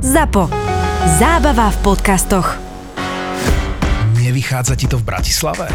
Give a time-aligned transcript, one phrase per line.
[0.00, 0.48] ZAPO.
[1.20, 2.56] Zábava v podcastoch.
[4.16, 5.68] Nevychádza ti to v Bratislave?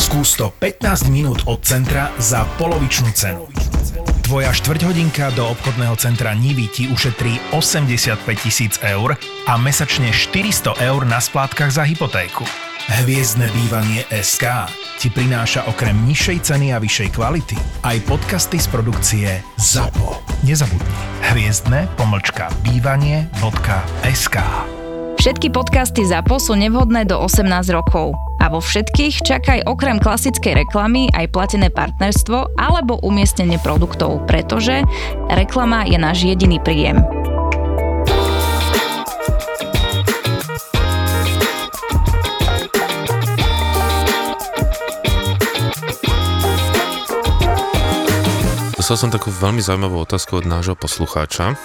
[0.00, 3.44] Skús to 15 minút od centra za polovičnú cenu.
[4.24, 9.12] Tvoja štvrťhodinka do obchodného centra Nivy ti ušetrí 85 tisíc eur
[9.44, 12.48] a mesačne 400 eur na splátkach za hypotéku.
[12.84, 14.68] Hviezdne bývanie SK
[15.00, 20.20] ti prináša okrem nižšej ceny a vyššej kvality aj podcasty z produkcie ZAPO.
[20.44, 20.92] Nezabudni.
[21.32, 24.36] Hviezdne pomlčka bývanie.sk
[25.16, 28.12] Všetky podcasty ZAPO sú nevhodné do 18 rokov.
[28.44, 34.84] A vo všetkých čakaj okrem klasickej reklamy aj platené partnerstvo alebo umiestnenie produktov, pretože
[35.32, 37.23] reklama je náš jediný príjem.
[48.84, 51.56] Dostal som takú veľmi zaujímavú otázku od nášho poslucháča.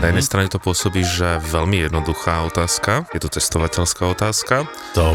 [0.00, 4.64] Na jednej strane to pôsobí, že veľmi jednoduchá otázka, je to cestovateľská otázka.
[4.96, 5.12] To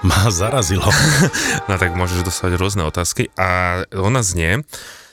[0.00, 0.88] ma zarazilo.
[1.68, 4.64] No tak môžeš dostať rôzne otázky a ona znie,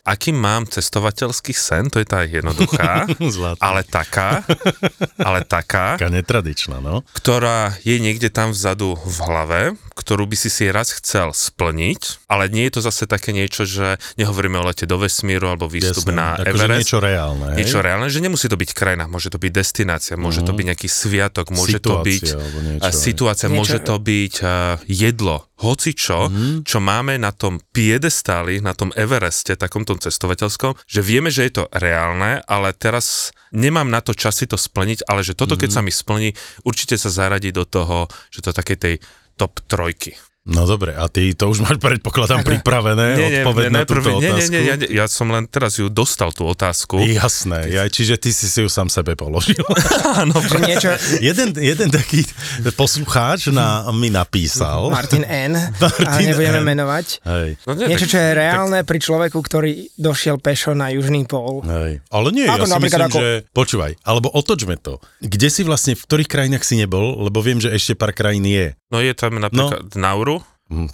[0.06, 3.10] aký mám cestovateľský sen, to je tá jednoduchá,
[3.68, 4.46] ale taká,
[5.18, 7.02] ale taká, Taká netradičná, no.
[7.18, 9.62] ktorá je niekde tam vzadu v hlave,
[9.96, 13.96] ktorú by si si raz chcel splniť, ale nie je to zase také niečo, že
[14.20, 16.80] nehovoríme o lete do vesmíru alebo výstup Jasné, na akože Everest.
[16.84, 17.58] niečo reálne, hej?
[17.64, 20.90] Niečo reálne, že nemusí to byť krajina, môže to byť destinácia, môže to byť nejaký
[20.92, 24.50] sviatok, môže to Situácia byť alebo niečo, situácia, Niečo- môže to byť uh,
[24.86, 26.28] jedlo, hocičo,
[26.68, 31.64] čo máme na tom piedestáli, na tom Evereste, takomto cestovateľskom, že vieme, že je to
[31.72, 35.82] reálne, ale teraz nemám na to čas si to splniť, ale že toto, keď sa
[35.82, 36.36] mi splní,
[36.68, 38.96] určite sa zaradí do toho, že to také tej
[39.40, 40.16] top trojky.
[40.46, 44.54] No dobre, a ty to už máš predpokladám pripravené, odpoveď na túto nie, otázku?
[44.54, 47.02] nie, nie, ja, ja som len teraz ju dostal tú otázku.
[47.02, 49.58] Jasné, ja, čiže ty si si ju sám sebe položil.
[50.22, 52.22] Áno, niečo, jeden, jeden taký
[52.72, 54.90] poslucháč na, mi napísal.
[54.90, 56.66] Martin N, a Martin nebudeme N.
[56.68, 57.06] menovať.
[57.24, 61.26] Hej, No nie, Niečo, tak- čo je reálne pri človeku, ktorý došiel pešo na južný
[61.26, 61.66] pól.
[61.66, 62.06] hej.
[62.08, 63.30] Ale nie, Ako ja si myslím, ako- že...
[63.50, 65.02] Počúvaj, alebo otočme to.
[65.20, 67.18] Kde si vlastne, v ktorých krajinách si nebol?
[67.20, 68.78] Lebo viem, že ešte pár krajín je.
[68.94, 69.98] No je tam napríklad no.
[69.98, 70.35] Nauru,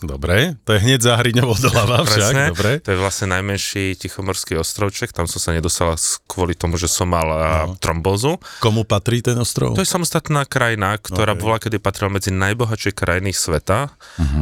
[0.02, 2.72] Dobre, to je hneď za Hriňovou doľava však, presne, dobre.
[2.80, 7.08] to je vlastne najmenší tichomorský ostrovček, tam som sa nedostala s- kvôli tomu, že som
[7.08, 7.80] mal no.
[7.80, 8.36] trombózu.
[8.60, 9.72] Komu patrí ten ostrov?
[9.72, 11.40] To je samostatná krajina, ktorá Okay.
[11.40, 13.96] bola kedy patrila medzi najbohatšie krajiny sveta,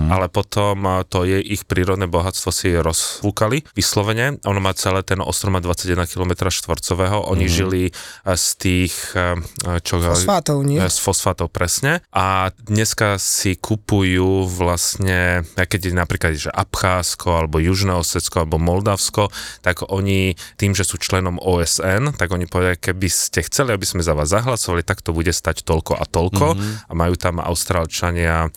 [0.09, 4.41] ale potom to je ich prírodné bohatstvo si rozfúkali vyslovene.
[4.43, 7.83] Ono má celé, ten ostrov má 21 km štvorcového, oni žili
[8.23, 8.93] a, z tých,
[9.79, 10.81] čo Fosfátov, nie?
[10.81, 12.01] Z fosfátov, presne.
[12.09, 18.61] A dneska si kupujú vlastne, a keď je napríklad že Abcházsko, alebo Južné Osecko, alebo
[18.61, 19.29] Moldavsko,
[19.61, 24.05] tak oni tým, že sú členom OSN, tak oni povedia, keby ste chceli, aby sme
[24.05, 26.45] za vás zahlasovali, tak to bude stať toľko a toľko.
[26.55, 26.73] Mm-hmm.
[26.89, 28.49] A majú tam Austrálčania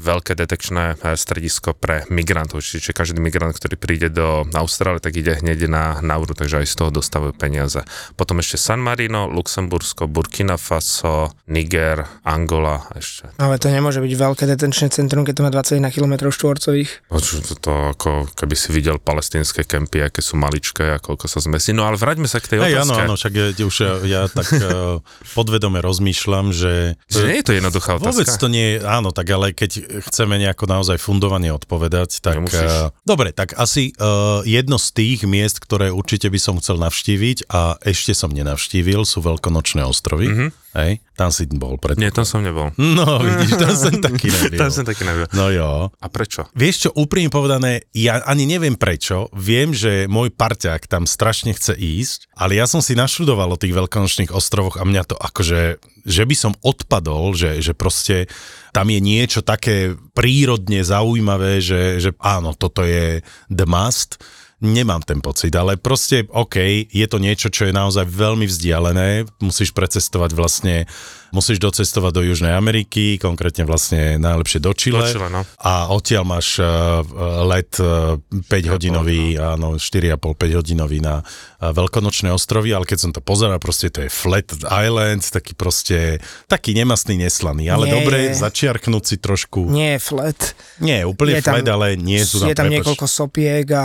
[0.00, 5.36] veľké detekčné eh, stredisko pre migrantov, čiže každý migrant, ktorý príde do Austrálie, tak ide
[5.36, 7.84] hneď na Nauru, takže aj z toho dostávajú peniaze.
[8.16, 13.30] Potom ešte San Marino, Luxembursko, Burkina Faso, Niger, Angola ešte.
[13.36, 16.90] Ale to nemôže byť veľké detenčné centrum, keď to má 21 km štvorcových.
[17.12, 21.28] No, čo to, to ako keby si videl palestinské kempy, aké sú maličké a koľko
[21.28, 21.76] sa zmestí.
[21.76, 23.02] No ale vráťme sa k tej Hej, áno, otázke.
[23.04, 25.00] áno, však ja, už ja, ja tak uh,
[25.36, 26.96] podvedome rozmýšľam, že...
[27.10, 28.10] Že nie je to jednoduchá otázka.
[28.10, 32.38] Vôbec to nie je, áno, tak ale keď chceme nejako naozaj fundovane odpovedať, tak...
[32.38, 32.70] Nemusíš.
[32.70, 37.50] Uh, dobre, tak asi uh, jedno z tých miest, ktoré určite by som chcel navštíviť
[37.50, 40.26] a ešte som nenavštívil, sú Veľkonočné ostrovy.
[40.30, 40.50] Mm-hmm.
[40.70, 41.98] Hej, tam si bol pred...
[41.98, 42.70] Nie, tam som nebol.
[42.78, 44.58] No, vidíš, tam som taký nebyl.
[44.62, 45.26] Tam som taký nebyl.
[45.34, 45.90] No jo.
[45.90, 46.46] A prečo?
[46.54, 51.74] Vieš čo, úprimne povedané, ja ani neviem prečo, viem, že môj parťák tam strašne chce
[51.74, 56.22] ísť, ale ja som si naštudoval o tých veľkonočných ostrovoch a mňa to akože, že
[56.22, 58.30] by som odpadol, že, že proste
[58.70, 64.22] tam je niečo také prírodne zaujímavé, že, že áno, toto je the must.
[64.60, 66.60] Nemám ten pocit, ale proste OK,
[66.92, 70.84] je to niečo, čo je naozaj veľmi vzdialené, musíš precestovať vlastne,
[71.30, 74.98] musíš docestovať do Južnej Ameriky, konkrétne vlastne najlepšie do Chile.
[74.98, 75.42] Do Chile, no.
[75.58, 77.02] A odtiaľ máš uh,
[77.44, 80.18] let uh, 5 hodinový, áno, 4,5-5
[80.56, 81.22] hodinový na
[81.60, 86.16] Veľkonočné ostrovy, ale keď som to pozeral, proste to je Flat Island, taký proste,
[86.46, 88.40] taký nemastný, neslaný, ale Nie dobre, je.
[88.40, 90.40] začiarknúť si trošku, nie, je flat.
[90.78, 92.80] nie úplne Je tam- flat, ale nie sú Je tam prepač.
[92.80, 93.84] niekoľko sopiek a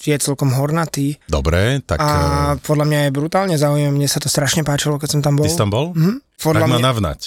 [0.00, 1.18] je celkom hornatý.
[1.26, 1.98] Dobre, tak...
[1.98, 2.08] A
[2.56, 3.92] podľa mňa je brutálne zaujímavé.
[3.92, 5.44] Mne sa to strašne páčilo, keď som tam bol.
[5.44, 5.92] ty si tam bol?
[5.92, 6.29] Mhm.
[6.40, 7.20] Podľa tak ma mňa, navnať.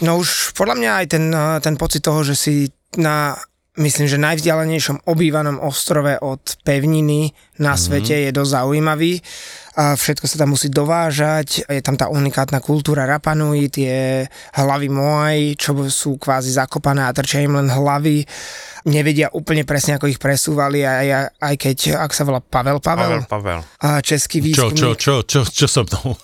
[0.00, 2.54] No už podľa mňa aj ten, eh, ten pocit toho, že si
[2.96, 3.34] na
[3.72, 7.80] myslím, že najvzdialenejšom obývanom ostrove od pevniny na Mhm.
[7.80, 9.12] svete je dosť zaujímavý.
[9.72, 15.56] a všetko sa tam musí dovážať, je tam tá unikátna kultúra Rapanui, tie hlavy Moai,
[15.56, 18.20] čo sú kvázi zakopané a trčia im len hlavy
[18.84, 23.22] nevedia úplne presne, ako ich presúvali, aj, aj keď, ak sa volá Pavel Pavel, Pavel,
[23.26, 23.60] Pavel.
[23.78, 24.78] a český Čo, výskumník.
[24.78, 26.18] čo, čo, čo, čo som mnou?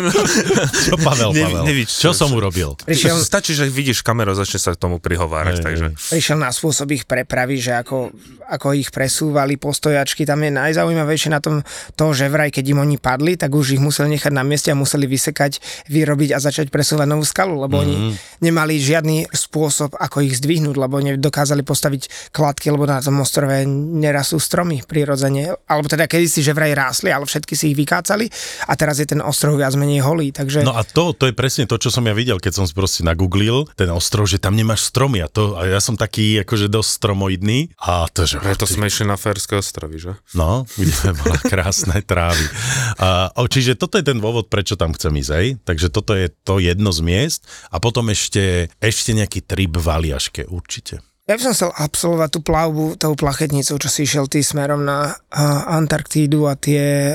[0.86, 1.64] čo Pavel, Ne- Pavel?
[1.64, 2.76] nevíš, čo čo- som urobil?
[2.80, 5.86] Prišiel, Stačí, že vidíš kameru, začne sa k tomu prihovárať, Hej, takže...
[6.10, 8.10] prišiel na spôsob ich prepravy, že ako,
[8.50, 10.26] ako ich presúvali postojačky.
[10.26, 11.62] Tam je najzaujímavejšie na tom
[11.94, 14.76] to, že vraj, keď im oni padli, tak už ich museli nechať na mieste a
[14.78, 17.86] museli vysekať, vyrobiť a začať presúvať novú skalu, lebo mm-hmm.
[17.86, 17.94] oni
[18.42, 24.42] nemali žiadny spôsob, ako ich zdvihnúť, lebo nedokázali postaviť kladky, lebo na tom ostrove nerastú
[24.42, 25.54] stromy prirodzene.
[25.70, 28.26] Alebo teda kedysi, že vraj rásli, ale všetky si ich vykácali
[28.66, 30.34] a teraz je ten ostrov viac menej holý.
[30.34, 32.74] Takže No a to, to je presne to, čo som ja videl, keď som si
[32.74, 36.66] proste nagooglil ten ostrov, že tam nemáš stromy a, to, a ja som taký akože
[36.66, 38.42] dosť stromoidný a to, že...
[38.42, 40.12] Preto sme išli na Ferské ostrovy, že?
[40.34, 42.42] No, kde bola krásne trávy.
[42.96, 45.48] A, o, čiže toto je ten dôvod, prečo tam chcem ísť, hej?
[45.62, 50.48] Takže toto je to jedno z miest a potom ešte, ešte nejaký trip v Aliaške,
[50.48, 51.04] určite.
[51.28, 55.14] Ja by som chcel absolvovať tú plavbu tou plachetnicou, čo si išiel ty smerom na
[55.68, 57.14] Antarktídu a tie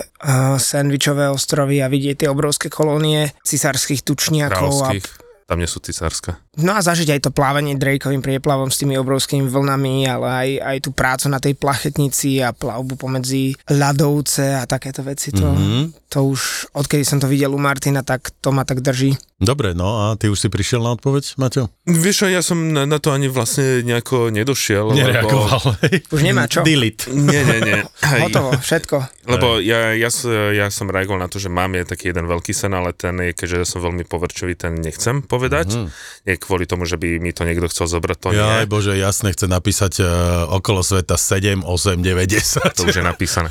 [0.55, 4.71] sandvičové ostrovy a vidieť tie obrovské kolónie cisárskych tučniakov.
[4.85, 5.07] A, Kráľovských.
[5.45, 6.41] Tam nie sú cicárska.
[6.59, 10.77] No a zažiť aj to plávanie Drakeovým prieplavom s tými obrovskými vlnami, ale aj, aj
[10.83, 15.31] tú prácu na tej plachetnici a plavbu pomedzi ľadovce a takéto veci.
[15.35, 16.09] To, mm-hmm.
[16.11, 19.17] to už, odkedy som to videl u Martina, tak to ma tak drží.
[19.35, 21.67] Dobre, no a ty už si prišiel na odpoveď, Maťo?
[21.83, 26.07] Vieš ja som na, na to ani vlastne nejako nedošiel, Nereagoval, hej?
[26.07, 26.63] Už nemá čo.
[26.63, 27.11] Delete.
[27.11, 27.83] Nie, nie, nie.
[27.99, 29.27] Hotovo, všetko.
[29.27, 30.07] Lebo ja, ja,
[30.55, 33.35] ja som reagoval na to, že mám je taký jeden veľký sen, ale ten je,
[33.35, 35.83] keďže ja som veľmi poverčivý, ten nechcem povedať.
[35.83, 36.23] Mm-hmm.
[36.31, 38.69] Nie kvôli tomu, že by mi to niekto chcel zobrať, to Jaj, nie.
[38.69, 40.07] bože, jasne, chce napísať uh,
[40.53, 42.77] okolo sveta 7, 8, 9, 10.
[42.77, 43.49] To už je napísané.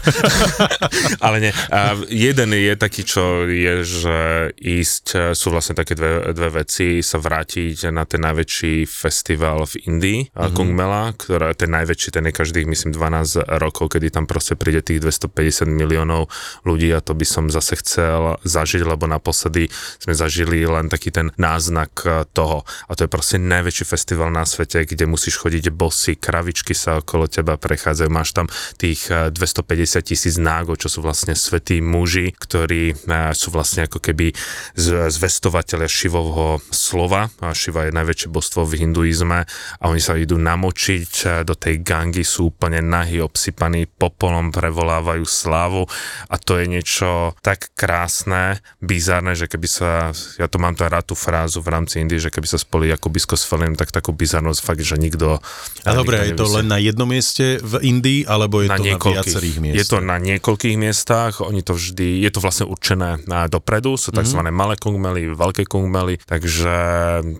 [1.26, 1.52] ale nie.
[1.74, 4.18] A jeden je taký, čo je, že
[4.54, 9.74] ísť, e, sú vlastne také dve, dve veci, sa vrátiť na ten najväčší festival v
[9.90, 10.54] Indii, mm-hmm.
[10.54, 14.84] Kung Mela, ktorá ten najväčší, ten je každých, myslím, 12 rokov, kedy tam proste príde
[14.84, 16.30] tých 250 miliónov
[16.62, 19.68] ľudí a to by som zase chcel zažiť, lebo naposledy
[19.98, 21.92] sme zažili len taký ten náznak
[22.36, 22.62] toho.
[22.88, 27.28] A to je proste najväčší festival na svete, kde musíš chodiť bosy, kravičky sa okolo
[27.28, 28.46] teba prechádzajú, máš tam
[28.76, 32.94] tých e, 250 tisíc nágov, čo sú vlastne svetí muži, ktorí e,
[33.32, 34.36] sú vlastne ako keby
[34.76, 37.32] z- zvestovateľia Šivovho slova.
[37.54, 39.48] Šiva je najväčšie božstvo v hinduizme
[39.80, 45.24] a oni sa idú namočiť e, do tej gangy, sú úplne nahy, obsypaní popolom, prevolávajú
[45.24, 45.88] slávu
[46.28, 51.08] a to je niečo tak krásne, bizarné, že keby sa, ja to mám tu rád
[51.08, 54.58] tú frázu v rámci Indie, že keby sa spoli Jakubisko s Felim, tak takú bizarnosť
[54.58, 55.38] fakt, že nikto...
[55.86, 59.22] A dobre, je to len na jednom mieste v Indii, alebo je na to na
[59.22, 59.78] viacerých miestach?
[59.78, 64.10] Je to na niekoľkých miestach, oni to vždy, je to vlastne určené na dopredu, sú
[64.10, 64.42] tzv.
[64.42, 64.50] Mm-hmm.
[64.50, 66.74] malé kungmely, veľké kungmely, takže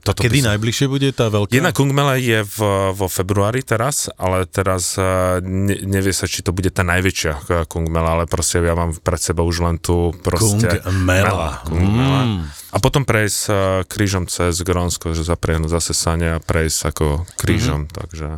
[0.07, 1.51] toto Kedy by najbližšie bude tá veľká?
[1.51, 2.59] Jedna kungmela je v,
[2.95, 8.23] vo februári teraz, ale teraz eh, ne, nevie sa, či to bude tá najväčšia kungmela,
[8.23, 10.79] ale proste ja mám pred sebou už len tú proste...
[10.79, 11.67] Kungmela.
[11.67, 12.23] kungmela.
[12.23, 12.63] Mm.
[12.75, 13.57] A potom prejsť eh,
[13.87, 17.07] krížom cez Grónsko, že zapriehnúť zase sane a prejsť ako
[17.39, 17.95] krížom, mm-hmm.
[17.95, 18.29] takže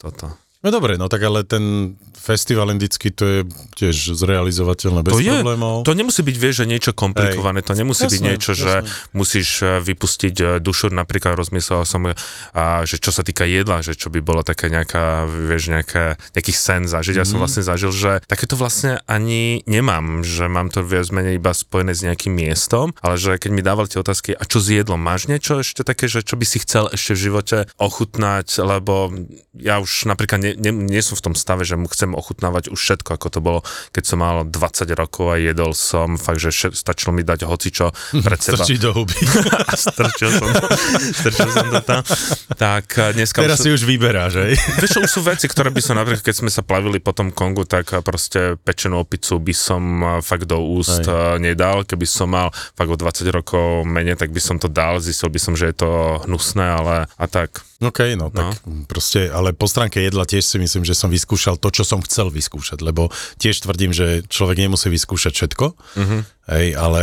[0.00, 0.32] toto.
[0.66, 3.38] No dobre, no tak ale ten festival indický, to je
[3.78, 5.86] tiež zrealizovateľné bez to je, problémov.
[5.86, 8.82] To nemusí byť, vieš, že niečo komplikované, to nemusí Jasné, byť niečo, že
[9.14, 12.18] musíš eh, vypustiť eh, dušu, napríklad rozmyslel som, eh,
[12.50, 16.50] a, že čo sa týka jedla, že čo by bolo také nejaká, vieš, nejaká, nejaký
[16.50, 17.14] sen zažiť.
[17.14, 17.30] Ja Mhm.
[17.30, 21.94] som vlastne zažil, že takéto vlastne ani nemám, že mám to viac menej iba spojené
[21.94, 25.30] s nejakým miestom, ale že keď mi dávali tie otázky, a čo s jedlom, máš
[25.30, 29.14] niečo ešte také, že čo by si chcel ešte v živote ochutnať, lebo
[29.54, 33.10] ja už napríklad nie, nie, nie som v tom stave, že chcem ochutnávať už všetko,
[33.16, 33.60] ako to bolo,
[33.92, 37.92] keď som mal 20 rokov a jedol som, fakt, že še- stačilo mi dať hocičo
[38.26, 38.64] pred seba.
[38.64, 39.16] Strčiť do huby.
[39.86, 40.66] strčil som to,
[41.12, 42.02] strčil som to tam.
[42.56, 44.54] Tak dneska Teraz už si už vyberáš, hej?
[44.82, 47.68] Vieš, už sú veci, ktoré by som napríklad, keď sme sa plavili po tom Kongu,
[47.68, 49.82] tak proste pečenú opicu by som
[50.24, 51.36] fakt do úst Aj.
[51.36, 51.84] Nedal.
[51.84, 54.96] Keby som mal fakt o 20 rokov menej, tak by som to dal.
[55.02, 55.90] Zistil by som, že je to
[56.24, 57.60] hnusné, ale a tak.
[57.76, 58.56] OK, no tak
[58.88, 62.30] proste, ale po stránke jedla tiež si myslím, že som vyskúšal to, čo som chcel
[62.30, 65.66] vyskúšať, lebo tiež tvrdím, že človek nemusí vyskúšať všetko,
[65.98, 66.18] Mhm.
[66.46, 67.02] hej, ale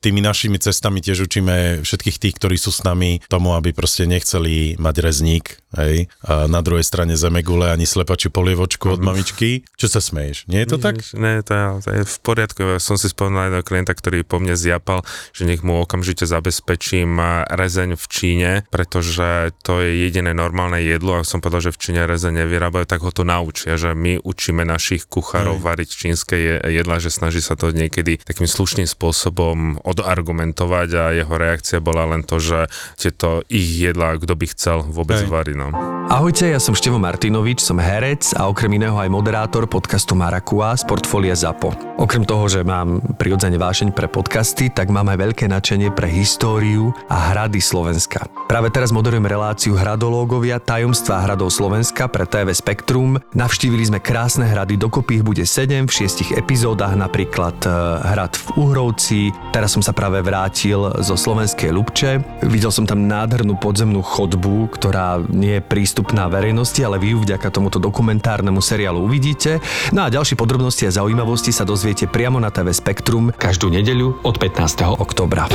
[0.00, 4.74] tými našimi cestami tiež učíme všetkých tých, ktorí sú s nami tomu, aby proste nechceli
[4.80, 9.62] mať rezník, hej, a na druhej strane zemegule ani slepačiu polievočku od mamičky.
[9.76, 10.48] Čo sa smeješ?
[10.48, 10.98] Nie je to tak?
[11.14, 12.60] Ne, to je, to je v poriadku.
[12.80, 15.04] Som si spomenul jedného klienta, ktorý po mne zjapal,
[15.36, 21.20] že nech mu okamžite zabezpečím eh, rezeň v Číne, pretože to je jediné normálne jedlo
[21.20, 24.22] a som povedal, že v Číne rezeň nevyrába vyrábajú, tak ho to naučia, že my
[24.22, 25.66] učíme našich kuchárov Hej.
[25.66, 31.34] variť čínske je- jedla, že snaží sa to niekedy takým slušným spôsobom odargumentovať a jeho
[31.34, 35.28] reakcia bola len to, že tieto ich jedla, kto by chcel vôbec Hej.
[35.28, 35.56] variť.
[35.58, 35.74] No.
[36.10, 40.86] Ahojte, ja som Števo Martinovič, som herec a okrem iného aj moderátor podcastu Marakua z
[40.86, 41.98] portfólia ZAPO.
[42.02, 46.90] Okrem toho, že mám prirodzene vášeň pre podcasty, tak mám aj veľké nadšenie pre históriu
[47.06, 48.26] a hrady Slovenska.
[48.50, 53.16] Práve teraz moderujem reláciu Hradológovia tajomstva hradov Slovenska pre TV Spektrum.
[53.32, 57.72] Navštívili sme krásne hrady, dokopy ich bude 7 v 6 epizódach, napríklad e,
[58.04, 59.32] hrad v Uhrovci.
[59.50, 62.20] Teraz som sa práve vrátil zo slovenskej Lubče.
[62.44, 67.48] Videl som tam nádhernú podzemnú chodbu, ktorá nie je prístupná verejnosti, ale vy ju vďaka
[67.48, 69.64] tomuto dokumentárnemu seriálu uvidíte.
[69.96, 74.36] No a ďalšie podrobnosti a zaujímavosti sa dozviete priamo na TV Spektrum každú nedeľu od
[74.36, 74.84] 15.
[75.00, 75.48] oktobra.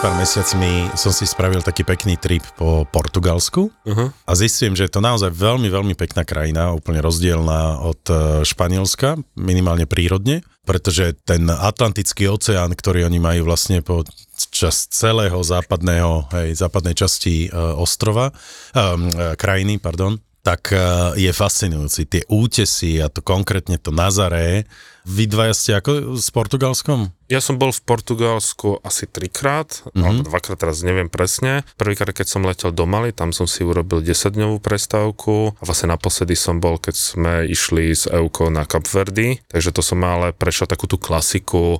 [0.00, 4.08] Pár mesiacmi som si spravil taký pekný trip po Portugalsku uh-huh.
[4.08, 9.20] a zistím, že je to naozaj veľmi, veľmi pekná krajina, úplne rozdielná od e, Španielska,
[9.36, 14.08] minimálne prírodne, pretože ten Atlantický oceán, ktorý oni majú vlastne po
[14.48, 18.32] čas celého západného, hej, západnej časti uh, ostrova,
[18.72, 20.72] um, uh, krajiny, pardon, tak
[21.20, 22.08] je fascinujúci.
[22.08, 24.64] Tie útesy a to konkrétne to Nazaré.
[25.08, 27.12] Vy dvaja ste ako s Portugalskom?
[27.30, 30.02] Ja som bol v Portugalsku asi trikrát, mm-hmm.
[30.02, 31.62] alebo dvakrát teraz neviem presne.
[31.78, 36.34] Prvýkrát, keď som letel do Mali, tam som si urobil 10-dňovú prestávku a vlastne naposledy
[36.34, 40.66] som bol, keď sme išli s Euko na Cap Verde, takže to som ale prešiel
[40.66, 41.78] takú tú klasiku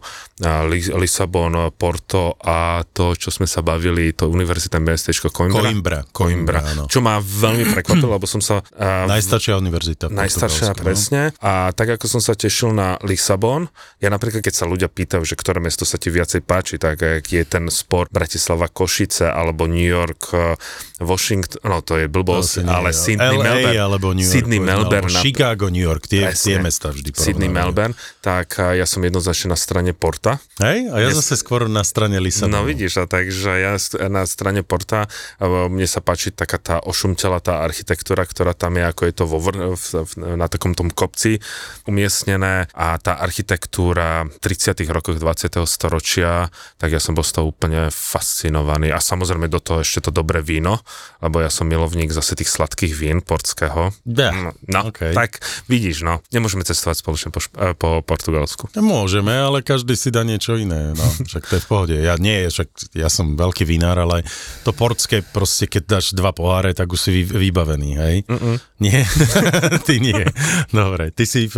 [0.70, 5.66] Lis- Lisabon, Porto a to, čo sme sa bavili, to univerzitné mestečko Coimbra.
[5.66, 5.98] Coimbra.
[6.14, 6.84] Coimbra, áno.
[6.86, 8.62] čo ma veľmi prekvapilo, lebo som sa...
[8.78, 10.14] a, Najstaršia univerzita.
[10.14, 10.78] Najstaršia, no.
[10.78, 11.34] presne.
[11.42, 13.66] A tak ako som sa tešil na Lisabon,
[13.98, 17.26] ja napríklad, keď sa ľudia pýtajú, že ktoré mesto sa ti viacej páči, tak ak
[17.26, 20.54] je ten sport Bratislava Košice, alebo New York, eh,
[21.02, 22.90] Washington, no to je To blbosť, asi nie, ale.
[22.94, 23.80] Sydney, LA Melbourne.
[23.82, 24.34] alebo New York.
[24.38, 25.10] Sydney, povedzme, Melbourne.
[25.10, 26.46] Alebo Chicago, New York, tie, Presne.
[26.46, 27.50] tie mesta vždy Sydney.
[27.50, 30.38] Melbourne, tak eh, ja som jednoznačne na strane Porta.
[30.62, 32.54] Hej, a ja Dnes- zase skôr na strane Lisabonu.
[32.54, 33.74] No vidíš, a takže ja
[34.06, 38.84] na strane Porta, eh, mne sa páči taká tá ošumtela tá architektúra, ktorá tam je,
[38.86, 41.40] ako je to vo v, v, na takom tom kopci
[41.88, 44.76] umiestnené a tá architektúra 30.
[44.86, 45.56] rokoch 20.
[45.64, 50.10] storočia, tak ja som bol z toho úplne fascinovaný a samozrejme do toho ešte to
[50.10, 50.78] dobré víno,
[51.18, 53.90] lebo ja som milovník zase tých sladkých vín portského.
[54.04, 55.12] Ja, No, no okej.
[55.12, 58.68] tak vidíš, no, nemôžeme cestovať spoločne po, šp- eh, po Portugalsku.
[58.76, 60.92] Môžeme, ale každý si dá niečo iné.
[60.92, 61.96] No, však to je v pohode.
[61.96, 64.22] Ja nie, však ja som veľký vinár, ale
[64.62, 68.16] to portské proste, keď dáš dva poháre, tak už si vy, vybavený, hej?
[68.28, 68.56] Mm-mm.
[68.78, 69.02] Nie?
[69.86, 70.22] Ty nie.
[70.70, 71.56] Dobre, ty si v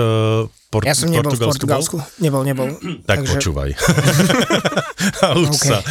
[0.72, 1.76] Port- Ja som nebol v Portugalsku bol?
[1.76, 1.96] Portugalsku.
[2.18, 2.68] Nebol, nebol.
[3.04, 3.70] Tak Takže- počúvaj.
[5.20, 5.60] a už OK.
[5.60, 5.78] sa.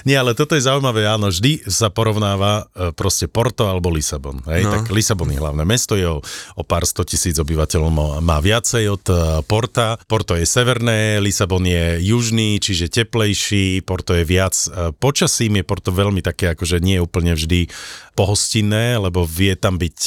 [0.00, 4.40] Nie, ale toto je zaujímavé, áno, vždy sa porovnáva e, proste Porto alebo Lisabon.
[4.48, 4.64] Hej?
[4.64, 4.72] No.
[4.72, 6.24] Tak Lisabon je hlavné mesto, je o,
[6.56, 10.00] o pár sto tisíc obyvateľov, má- má viacej od e, Porta.
[10.02, 15.92] Porto je severné, Lisabon je južný, čiže teplejší, Porto je viac e, počasím, je Porto
[15.92, 17.68] veľmi také, akože nie je úplne vždy
[18.16, 19.98] pohostinné, lebo vie tam byť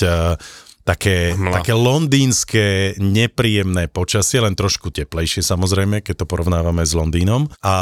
[0.84, 1.64] také, Hmla.
[1.64, 7.48] také londýnske nepríjemné počasie, len trošku teplejšie samozrejme, keď to porovnávame s Londýnom.
[7.64, 7.76] A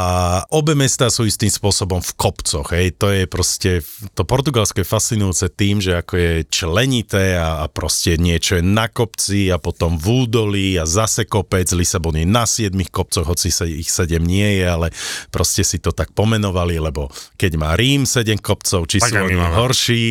[0.54, 2.70] obe mesta sú istým spôsobom v kopcoch.
[2.70, 2.94] Hej.
[3.02, 3.82] To je proste,
[4.14, 8.86] to Portugalsko je fascinujúce tým, že ako je členité a, a proste niečo je na
[8.86, 11.66] kopci a potom v údolí a zase kopec.
[11.74, 14.86] Lisabon je na siedmých kopcoch, hoci sa ich sedem nie je, ale
[15.34, 19.34] proste si to tak pomenovali, lebo keď má Rím sedem kopcov, či Tak sú oni
[19.34, 20.04] horší,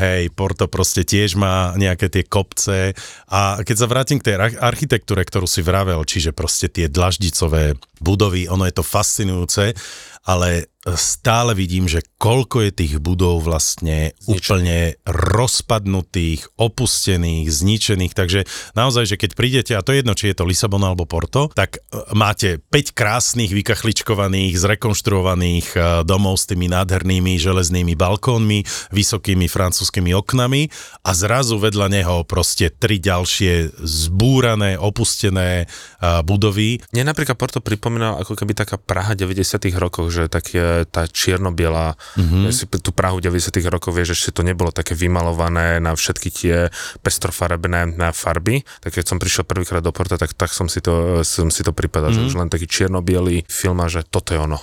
[0.00, 2.94] hej, Porto proste tiež má nejaké tie kopce.
[3.30, 7.78] A keď sa vrátim k tej ar- architektúre, ktorú si vravel, čiže proste tie dlaždicové
[8.02, 9.74] budovy, ono je to fascinujúce,
[10.22, 18.40] ale stále vidím, že koľko je tých budov vlastne úplne rozpadnutých, opustených, zničených, takže
[18.74, 21.78] naozaj, že keď prídete, a to je jedno, či je to Lisabon alebo Porto, tak
[21.78, 30.10] e, máte 5 krásnych, vykachličkovaných, zrekonštruovaných e, domov s tými nádhernými železnými balkónmi, vysokými francúzskými
[30.18, 30.66] oknami
[31.06, 35.66] a zrazu vedľa neho proste tri ďalšie zbúrané, opustené e,
[36.26, 36.82] budovy.
[36.90, 41.96] Mne napríklad Porto pripomína ako keby taká Praha 90 rokov, že tak je tá čierno-biela,
[41.96, 42.52] mm-hmm.
[42.52, 46.56] si tú Prahu 90 rokov vieš, ešte to nebolo také vymalované na všetky tie
[47.00, 51.24] pestrofarebné na farby, tak keď som prišiel prvýkrát do Porta, tak, tak som si to,
[51.24, 52.28] som si to pripadal, mm-hmm.
[52.28, 54.60] že už len taký čierno-bielý film a že toto je ono.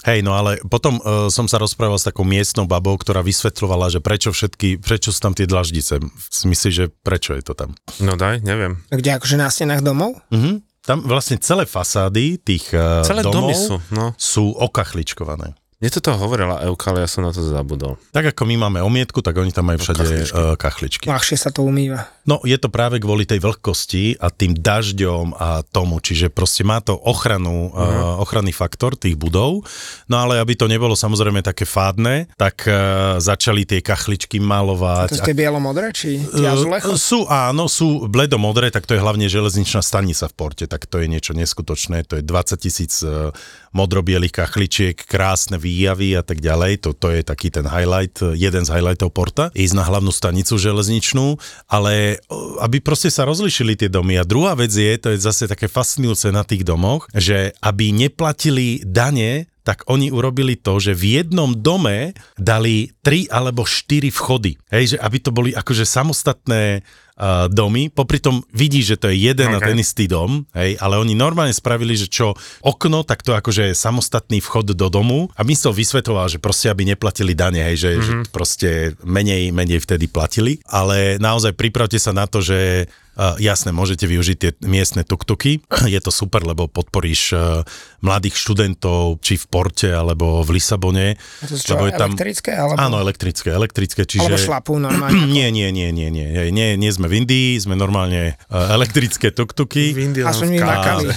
[0.00, 4.00] Hej, no ale potom uh, som sa rozprával s takou miestnou babou, ktorá vysvetľovala, že
[4.00, 6.00] prečo všetky, prečo sú tam tie dlaždice.
[6.48, 7.76] Myslíš, že prečo je to tam?
[8.00, 8.80] No daj, neviem.
[8.88, 10.16] Kde akože na stenách domov?
[10.32, 10.69] Mhm.
[10.80, 14.16] Tam vlastne celé fasády tých uh, Celé domov domy sú, no.
[14.16, 15.52] sú okachličkované.
[15.80, 17.96] Mne to hovorila Euka, ale ja som na to zabudol.
[18.12, 20.28] Tak ako my máme omietku, tak oni tam majú všade kachličky.
[20.28, 20.36] kachličky.
[20.36, 21.06] Uh, kachličky.
[21.08, 22.04] Ľahšie sa to umýva.
[22.28, 26.84] No je to práve kvôli tej vlhkosti a tým dažďom a tomu, čiže proste má
[26.84, 29.64] to ochranu, uh, ochranný faktor tých budov.
[30.04, 35.16] No ale aby to nebolo samozrejme také fádne, tak uh, začali tie kachličky malovať.
[35.16, 36.92] To sú tie bielomodré, či tie Uh, azulecho?
[37.00, 41.08] sú, áno, sú bledomodré, tak to je hlavne železničná stanica v porte, tak to je
[41.08, 43.32] niečo neskutočné, to je 20 tisíc uh,
[43.72, 48.70] modrobielých kachličiek, krásne výjavy a tak ďalej, to, to je taký ten highlight, jeden z
[48.74, 51.38] highlightov porta, ísť na hlavnú stanicu železničnú,
[51.70, 54.18] ale uh, aby proste sa rozlišili tie domy.
[54.18, 58.82] A druhá vec je, to je zase také fascinujúce na tých domoch, že aby neplatili
[58.82, 64.56] dane tak oni urobili to, že v jednom dome dali tri alebo štyri vchody.
[64.72, 66.80] Hej, že aby to boli akože samostatné
[67.20, 69.60] uh, domy, popri tom vidí, že to je jeden okay.
[69.60, 72.32] a ten istý dom, hej, ale oni normálne spravili, že čo
[72.64, 76.88] okno, tak to akože je samostatný vchod do domu a myslel vysvetoval, že proste aby
[76.88, 78.06] neplatili dane, hej, že, mm-hmm.
[78.08, 78.70] že proste
[79.04, 82.88] menej, menej vtedy platili, ale naozaj pripravte sa na to, že
[83.36, 85.60] jasné, môžete využiť tie miestne tuktuky.
[85.94, 87.62] Je to super, lebo podporíš uh,
[88.00, 91.20] mladých študentov, či v Porte, alebo v Lisabone.
[91.20, 92.10] A to sú čo, lebo je tam...
[92.16, 92.52] elektrické?
[92.56, 94.24] Alebo, Áno, elektrické, elektrické, čiže...
[94.24, 95.28] alebo šlapú normálne?
[95.40, 99.30] Nie, nie, nie, nie, nie, nie, nie, nie sme v Indii, sme normálne uh, elektrické
[99.30, 99.92] tuktuky.
[100.24, 101.12] Aspoň mi nakali.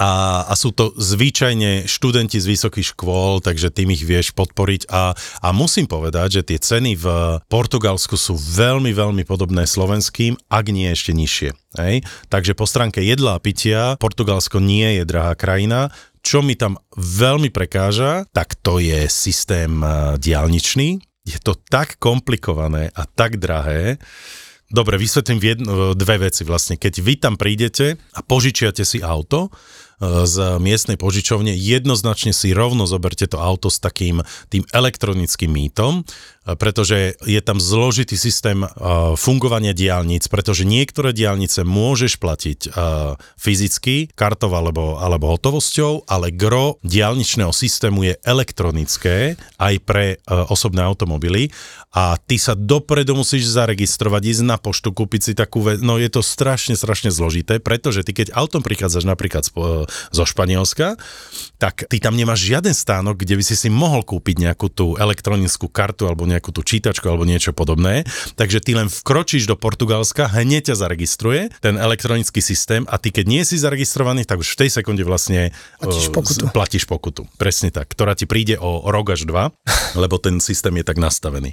[0.00, 4.88] A, a sú to zvyčajne študenti z vysokých škôl, takže tým ich vieš podporiť.
[4.90, 7.06] A, a musím povedať, že tie ceny v
[7.46, 11.41] Portugalsku sú veľmi, veľmi podobné slovenským, ak nie ešte nižšie.
[11.74, 12.06] Hej?
[12.30, 15.90] Takže po stránke jedla a pitia Portugalsko nie je drahá krajina.
[16.22, 21.02] Čo mi tam veľmi prekáža, tak to je systém eh, diálničný.
[21.26, 23.98] Je to tak komplikované a tak drahé,
[24.72, 26.80] Dobre, vysvetlím jedno, dve veci vlastne.
[26.80, 29.52] Keď vy tam prídete a požičiate si auto
[30.00, 36.00] e, z miestnej požičovne, jednoznačne si rovno zoberte to auto s takým tým elektronickým mítom,
[36.00, 36.02] e,
[36.42, 38.68] pretože je tam zložitý systém e,
[39.14, 42.60] fungovania diálnic, pretože niektoré diálnice môžeš platiť
[43.38, 51.50] fyzicky, kartou alebo, alebo hotovosťou, ale gro diálničného systému je elektronické aj pre osobné automobily.
[51.92, 56.08] A ty sa dopredu musíš zaregistrovať, ísť na poštu, kúpiť si takú vec, no je
[56.08, 59.44] to strašne, strašne zložité, pretože ty keď autom prichádzaš napríklad
[60.08, 60.96] zo Španielska,
[61.60, 65.68] tak ty tam nemáš žiaden stánok, kde by si si mohol kúpiť nejakú tú elektronickú
[65.68, 68.08] kartu alebo nejakú tú čítačku alebo niečo podobné,
[68.40, 73.24] takže ty len vkročíš do Portugalska, hneď ťa zaregistruje ten elektronický systém a ty keď
[73.28, 76.44] nie si zaregistrovaný, tak už v tej sekunde vlastne platíš pokutu.
[76.48, 77.22] platíš pokutu.
[77.36, 79.52] Presne tak, ktorá ti príde o rok až dva,
[80.02, 81.52] lebo ten systém je tak nastavený.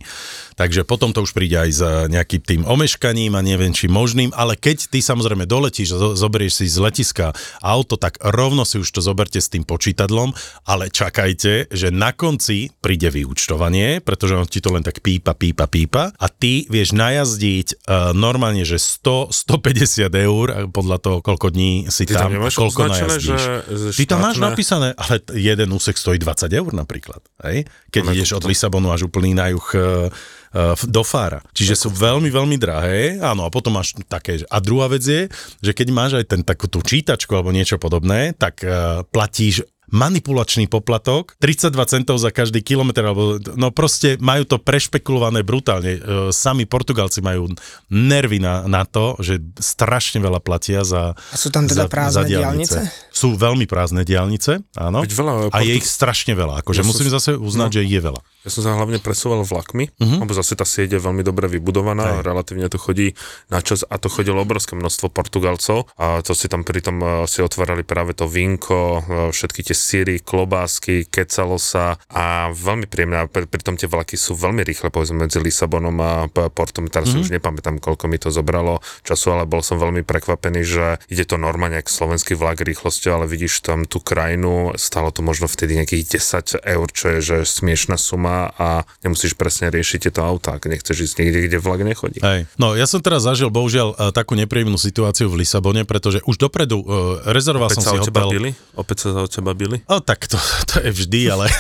[0.55, 4.55] Takže potom to už príde aj s nejakým tým omeškaním a neviem či možným, ale
[4.55, 7.31] keď ty samozrejme doletíš a zoberieš si z letiska
[7.63, 10.31] auto, tak rovno si už to zoberte s tým počítadlom,
[10.67, 15.65] ale čakajte, že na konci príde vyúčtovanie, pretože on ti to len tak pípa, pípa,
[15.65, 21.89] pípa a ty vieš najazdiť uh, normálne, že 100, 150 eur podľa toho, koľko dní
[21.89, 23.41] si Ty tam, tam koľko najazdíš.
[23.69, 27.21] Že, Ty tam máš napísané, ale jeden úsek stojí 20 eur napríklad.
[27.45, 27.65] Hej?
[27.89, 31.41] Keď Ale ideš to- od Lisabonu až úplný na juh e, e, do Fára.
[31.53, 33.17] Čiže sú veľmi, veľmi drahé.
[33.19, 34.41] Áno, a potom máš také.
[34.47, 35.27] A druhá vec je,
[35.59, 40.65] že keď máš aj ten takú tú čítačku alebo niečo podobné, tak e, platíš manipulačný
[40.65, 43.23] poplatok, 32 centov za každý kilometr, alebo
[43.53, 45.91] no proste majú to prešpekulované brutálne.
[45.91, 47.51] E, Sami Portugalci majú
[47.87, 52.85] nervy na, na to, že strašne veľa platia za A sú tam teda prázdne diaľnice?
[53.09, 55.01] Sú veľmi prázdne diálnice, áno.
[55.01, 56.61] Veď veľa, A je ich strašne veľa.
[56.61, 57.75] Akože Ja som musím s- zase uznať, no.
[57.75, 58.21] že je veľa.
[58.47, 60.23] Ja som sa hlavne presúval vlakmi, uh-huh.
[60.23, 62.23] lebo zase tá sieť je veľmi dobre vybudovaná, Hej.
[62.23, 63.11] relatívne to chodí
[63.51, 67.43] na čas a to chodilo obrovské množstvo Portugalcov a to si tam pritom eh, si
[67.43, 69.03] otvárali práve to vinko, eh,
[69.35, 74.63] všetky tie síry, klobásky, kecalo sa a veľmi príjemné pri, pritom tie vlaky sú veľmi
[74.63, 77.27] rýchle, povedzme medzi Lisabonom a Portom, teraz uh-huh.
[77.27, 81.35] už nepamätám, koľko mi to zobralo času, ale bol som veľmi prekvapený, že ide to
[81.35, 86.23] normálne ako slovenský vlak rýchlosťou, ale vidíš tam tú krajinu, stalo to možno vtedy nejakých
[86.23, 91.11] 10 eur, čo je že smiešná suma a nemusíš presne riešiť tieto autá, ak nechceš
[91.11, 92.23] ísť niekde, kde vlak nechodí.
[92.23, 92.47] Hej.
[92.55, 96.79] No, ja som teraz zažil, bohužiaľ, e, takú nepríjemnú situáciu v Lisabone, pretože už dopredu
[96.79, 98.33] uh, rezervoval Opäť som sa si o teba hotel.
[98.39, 98.49] bili?
[98.77, 99.77] Opäť sa o teba bili?
[99.89, 100.37] O, tak to,
[100.69, 101.45] to je vždy, ale...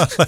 [0.00, 0.26] ale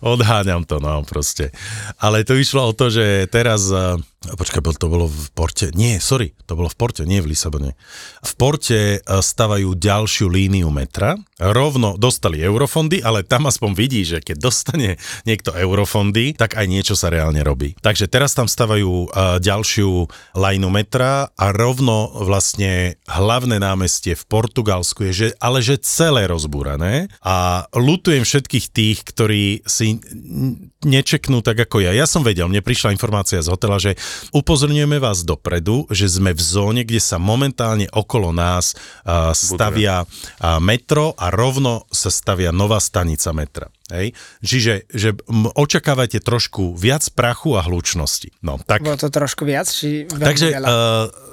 [0.00, 1.52] odháňam to, no proste.
[2.00, 5.72] Ale to išlo o to, že teraz uh, Počkaj, to bolo v Porte.
[5.72, 7.72] Nie, sorry, to bolo v Porte, nie v Lisabone.
[8.20, 11.16] V Porte e, stavajú ďalšiu líniu metra.
[11.40, 17.00] Rovno dostali eurofondy, ale tam aspoň vidí, že keď dostane niekto eurofondy, tak aj niečo
[17.00, 17.72] sa reálne robí.
[17.80, 25.08] Takže teraz tam stavajú e, ďalšiu lajnu metra a rovno vlastne hlavné námestie v Portugalsku
[25.08, 29.96] je, že, ale že celé rozbúrané a lutujem všetkých tých, ktorí si
[30.80, 31.92] nečeknú tak ako ja.
[31.92, 34.00] Ja som vedel, mne prišla informácia z hotela, že
[34.32, 38.72] upozorňujeme vás dopredu, že sme v zóne, kde sa momentálne okolo nás
[39.04, 43.68] uh, stavia uh, metro a rovno sa stavia nová stanica metra.
[43.92, 44.16] Hej?
[44.40, 48.32] Čiže že m, očakávajte trošku viac prachu a hlučnosti.
[48.40, 50.66] No, tak Bolo to trošku viac, či veľmi Takže veľa?
[50.66, 51.29] uh,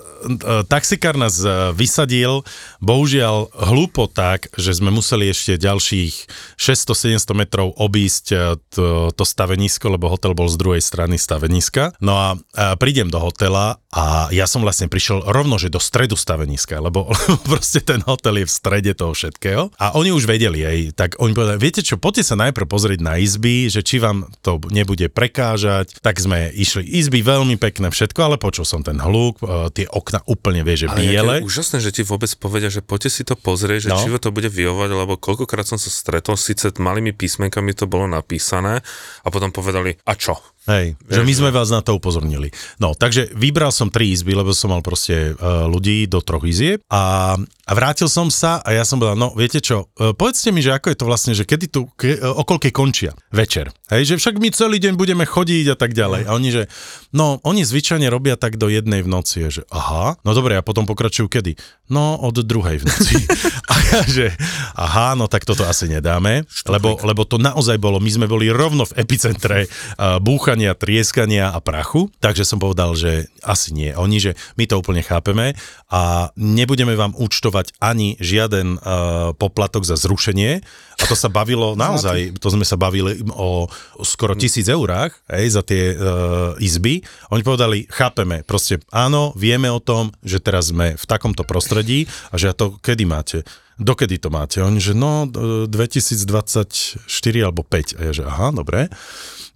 [0.68, 2.44] taxikár nás uh, vysadil,
[2.84, 6.14] bohužiaľ hlúpo tak, že sme museli ešte ďalších
[6.60, 11.98] 600-700 metrov obísť uh, to, to stavenisko, lebo hotel bol z druhej strany staveniska.
[12.04, 16.20] No a uh, prídem do hotela a ja som vlastne prišiel rovno, že do stredu
[16.20, 19.72] staveniska, lebo, lebo proste ten hotel je v strede toho všetkého.
[19.80, 23.16] A oni už vedeli, aj, tak oni povedali, viete čo, poďte sa najprv pozrieť na
[23.18, 26.04] izby, že či vám to nebude prekážať.
[26.04, 29.40] Tak sme išli izby, veľmi pekné všetko, ale počul som ten hluk,
[29.72, 31.36] tie okna úplne vie, že Ale biele.
[31.44, 34.00] úžasné, že ti vôbec povedia, že poďte si to pozrieť, že No.
[34.00, 38.80] či to bude vyhovať, lebo koľkokrát som sa stretol, síce malými písmenkami to bolo napísané
[39.22, 40.40] a potom povedali, a čo?
[40.68, 42.52] Hej, že my sme vás na to upozornili.
[42.76, 46.84] No, takže vybral som tri izby, lebo som mal proste uh, ľudí do troch izieb
[46.92, 50.60] a, a vrátil som sa a ja som povedal, no viete čo, uh, povedzte mi,
[50.60, 53.72] že ako je to vlastne, že kedy tu, ke, uh, okolkej končia večer.
[53.88, 56.28] Hej, že však my celý deň budeme chodiť a tak ďalej.
[56.28, 56.68] A oni, že
[57.16, 59.48] no, oni zvyčajne robia tak do jednej v noci.
[59.48, 61.56] Že aha, no dobre, a potom pokračujú kedy?
[61.88, 63.16] No, od druhej v noci.
[63.72, 64.28] a ja, že
[64.76, 68.84] aha, no tak toto asi nedáme, lebo, lebo to naozaj bolo, my sme boli rovno
[68.84, 70.20] v epicentre uh,
[70.58, 73.94] búchania, trieskania a prachu, takže som povedal, že asi nie.
[73.94, 75.54] Oni, že my to úplne chápeme
[75.94, 80.66] a nebudeme vám účtovať ani žiaden uh, poplatok za zrušenie
[80.98, 83.70] a to sa bavilo naozaj, to sme sa bavili o
[84.02, 87.06] skoro tisíc eurách hej, za tie uh, izby.
[87.30, 92.42] Oni povedali, chápeme, proste áno, vieme o tom, že teraz sme v takomto prostredí a
[92.42, 93.46] že to kedy máte?
[93.78, 94.58] Dokedy to máte?
[94.58, 97.06] Oni, že no, e, 2024
[97.46, 98.02] alebo 5.
[98.02, 98.90] A ja, že aha, dobre.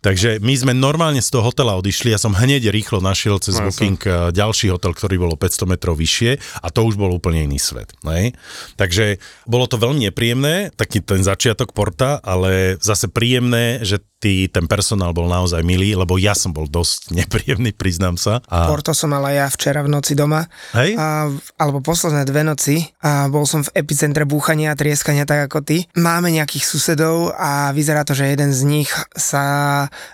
[0.02, 3.70] Takže my sme normálne z toho hotela odišli, ja som hneď rýchlo našiel cez No,
[3.70, 7.46] Booking eh, ďalší hotel, ktorý bol o 500 metrov vyššie a to už bol úplne
[7.46, 7.94] iný svet.
[8.02, 8.34] Ne?
[8.82, 14.70] Takže bolo to veľmi nepríjemné, taký ten začiatok porta, ale zase príjemné, že tý, ten
[14.70, 18.46] personál bol naozaj milý, lebo ja som bol dosť nepríjemný, priznám sa.
[18.46, 20.46] A, Porto som mal aj ja včera v noci doma.
[20.78, 20.94] Hej?
[20.94, 25.66] A, alebo posledné dve noci a bol som v epicentre búchania a trieskania tak ako
[25.66, 25.90] ty.
[25.98, 29.44] Máme nejakých susedov a vyzerá to, že jeden z nich sa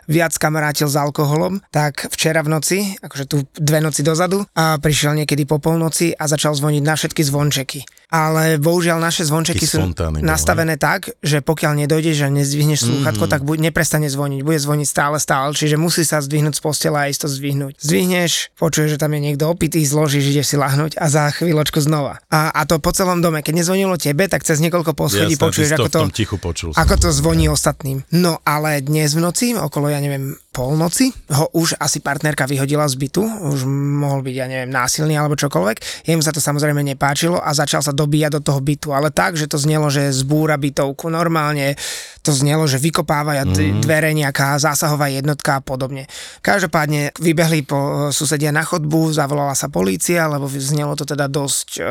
[0.07, 5.19] viac kamarátil s alkoholom, tak včera v noci, akože tu dve noci dozadu, a prišiel
[5.19, 7.83] niekedy po polnoci a začal zvoniť na všetky zvončeky.
[8.07, 12.79] Ale bohužiaľ naše zvončeky Taký sú spontánny bol, nastavené tak, že pokiaľ nedojdeš a nezdvihneš
[12.87, 13.31] slúchatko, Mhm.
[13.35, 17.11] tak buď neprestane zvoniť, bude zvoniť stále stále, čiže musí sa zdvihnúť z postela a
[17.11, 17.75] isto zdvihnúť.
[17.83, 22.23] Zdvihneš, počuješ, že tam je niekto opitý, zložíš, ideš si lahnúť a za chvíľočku znova.
[22.31, 23.43] A, a to po celom dome.
[23.43, 26.95] Keď nezvonilo tebe, tak cez niekoľko poschodí Jasné, počuješ, to ako to, tichu počul ako
[26.95, 28.07] to zvoní ostatným.
[28.15, 32.97] No ale dnes v noci, okolo, ja neviem, polnoci, ho už asi partnerka vyhodila z
[32.97, 36.09] bytu, už mohol byť, ja neviem, násilný alebo čokoľvek.
[36.09, 39.45] Jemu sa to samozrejme nepáčilo a začal sa dobíjať do toho bytu, ale tak, že
[39.45, 41.77] to znelo, že zbúra bytovku normálne,
[42.25, 43.85] to znelo, že vykopáva mm.
[43.85, 46.09] dvere nejaká zásahová jednotka a podobne.
[46.41, 51.81] Každopádne vybehli po susedia na chodbu, zavolala sa polícia, lebo znelo to teda dosť e,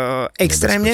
[0.42, 0.92] extrémne.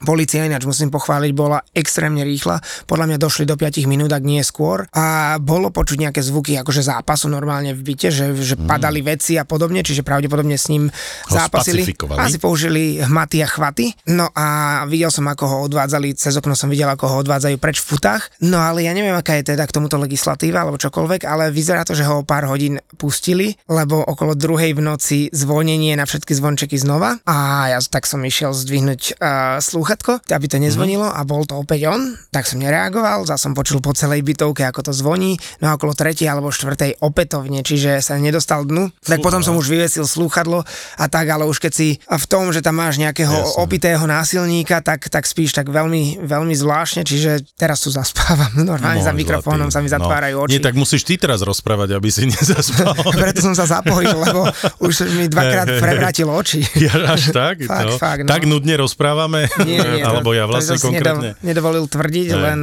[0.00, 2.62] Polícia ináč musím pochváliť, bola extrémne rýchla.
[2.88, 4.88] Podľa mňa došli do 5 minút, ak nie skôr.
[4.96, 9.48] A bolo počuť nejaké zvuky akože zápasu normálne v byte, že, že padali veci a
[9.48, 10.92] podobne, čiže pravdepodobne s ním
[11.32, 11.80] zápasili.
[11.80, 12.20] spacifikovali.
[12.20, 13.96] Asi použili hmaty a chvaty.
[14.12, 17.80] No a videl som, ako ho odvádzali, cez okno som videl, ako ho odvádzajú preč
[17.80, 18.28] v futách.
[18.44, 21.96] No ale ja neviem, aká je teda k tomuto legislatíva alebo čokoľvek, ale vyzerá to,
[21.96, 26.76] že ho o pár hodín pustili, lebo okolo druhej v noci zvonenie na všetky zvončeky
[26.76, 31.56] znova a ja tak som išiel zdvihnúť uh, slúchatko, aby to nezvonilo a bol to
[31.56, 35.70] opäť on, tak som nereagoval, zase som počul po celej bytovke, ako to zvoní, no
[35.70, 40.04] a okolo tretej alebo štvrtej opätovne, čiže sa nedostal dnu, tak potom som už vyvesil
[40.04, 40.62] slúchadlo
[40.98, 43.58] a tak, ale už keď si v tom, že tam máš nejakého Jasné.
[43.62, 49.14] opitého násilníka, tak, tak spíš tak veľmi, veľmi zvláštne, čiže teraz tu zaspávam, normálne za
[49.14, 49.76] mikrofónom zlatý.
[49.76, 50.42] sa mi zatvárajú no.
[50.46, 50.52] oči.
[50.58, 52.94] Nie, tak musíš ty teraz rozprávať, aby si nezaspal.
[53.22, 54.50] Preto som sa zapojil, lebo
[54.82, 56.62] už mi dvakrát prevrátil oči.
[56.78, 57.64] Ja až tak?
[57.64, 57.96] Fakt, no.
[57.98, 58.30] fakt, no.
[58.30, 59.46] Tak nudne rozprávame?
[59.62, 61.38] Nie, nie, Alebo ja vlastne konkrétne?
[61.38, 62.38] Nedo, nedovolil tvrdiť, Ne.
[62.38, 62.60] len,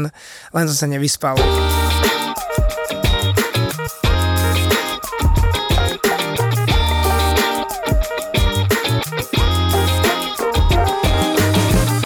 [0.53, 1.37] len som sa nevyspal.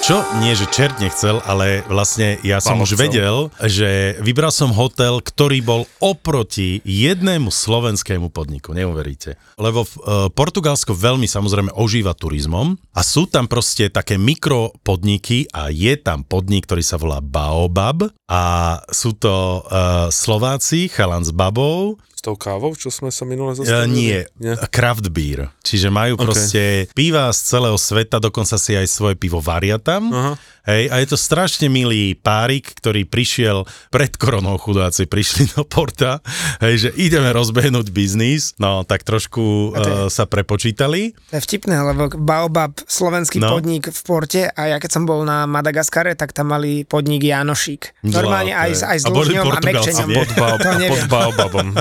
[0.10, 0.26] Čo?
[0.42, 3.02] Nie, že čert nechcel, ale vlastne ja som Malo už chcel.
[3.06, 9.38] vedel, že vybral som hotel, ktorý bol oproti jednému slovenskému podniku, neuveríte.
[9.62, 15.94] Lebo uh, Portugalsko veľmi samozrejme ožíva turizmom a sú tam proste také mikropodniky a je
[16.02, 18.42] tam podnik, ktorý sa volá Baobab a
[18.90, 23.64] sú to uh, Slováci, chalan s babou, S tou kávou, čo sme sa minule Uh,
[23.64, 23.96] zastavili?
[23.96, 24.52] nie, nie.
[24.68, 25.48] craft beer.
[25.62, 26.26] Čiže majú okay.
[26.28, 30.12] proste piva z celého sveta, dokonca si aj svoje pivo varia tam.
[30.12, 30.36] Aha.
[30.62, 36.20] Hej, a je to strašne milý párik, ktorý prišiel pred koronou chudáci, prišli do porta,
[36.60, 41.16] hej, že ideme rozbehnúť biznis, no tak trošku je- uh, sa prepočítali.
[41.32, 43.56] To je vtipné, lebo Baobab, slovenský No.
[43.56, 48.04] podnik v porte a ja keď som bol na Madagaskare, tak tam mali podnik Janošík.
[48.06, 50.08] Normálne aj, aj s dlžňom a mekčeňom.
[50.12, 50.30] Pod,
[50.76, 50.90] neviem.
[50.92, 51.68] pod baobabom.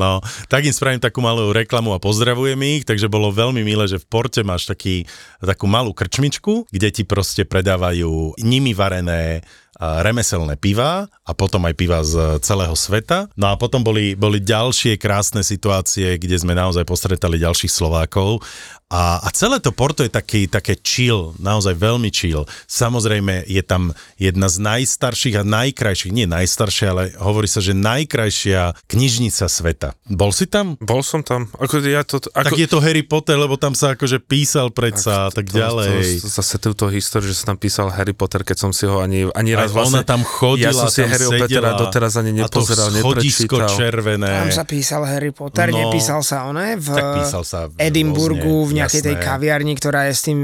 [0.00, 4.00] No, tak im spravím takú malú reklamu a pozdravujem ich, takže bolo veľmi milé, že
[4.00, 5.04] v Porte máš taký,
[5.40, 9.44] takú malú krčmičku, kde ti proste predávajú nimi varené
[9.80, 13.32] remeselné piva a potom aj piva z celého sveta.
[13.34, 18.44] No a potom boli, boli ďalšie krásne situácie, kde sme naozaj postretali ďalších Slovákov
[18.90, 22.42] a, a celé to Porto je taký, také chill, naozaj veľmi chill.
[22.66, 28.90] Samozrejme je tam jedna z najstarších a najkrajších, nie najstaršia, ale hovorí sa, že najkrajšia
[28.90, 29.94] knižnica sveta.
[30.10, 30.74] Bol si tam?
[30.82, 31.46] Bol som tam.
[31.54, 35.30] Ako ja to, ako, Tak je to Harry Potter, lebo tam sa akože písal predsa
[35.30, 36.18] a tak ďalej.
[36.18, 38.98] To, to, zase túto históriu, že sa tam písal Harry Potter, keď som si ho
[38.98, 39.92] ani, ani Aj raz vlastne...
[39.92, 42.98] ona tam chodila, Ja som si tam Harry sedela Pottera doteraz ani nepozeral, a to
[42.98, 43.70] schodisko neprečítal.
[43.72, 44.28] červené.
[44.28, 45.78] Tam sa písal Harry Potter, No.
[45.80, 49.24] nepísal sa one v Tak písal sa v- Edimburgu rôzne, v nejakej tej jasné.
[49.24, 50.38] kaviarni, ktorá je s tým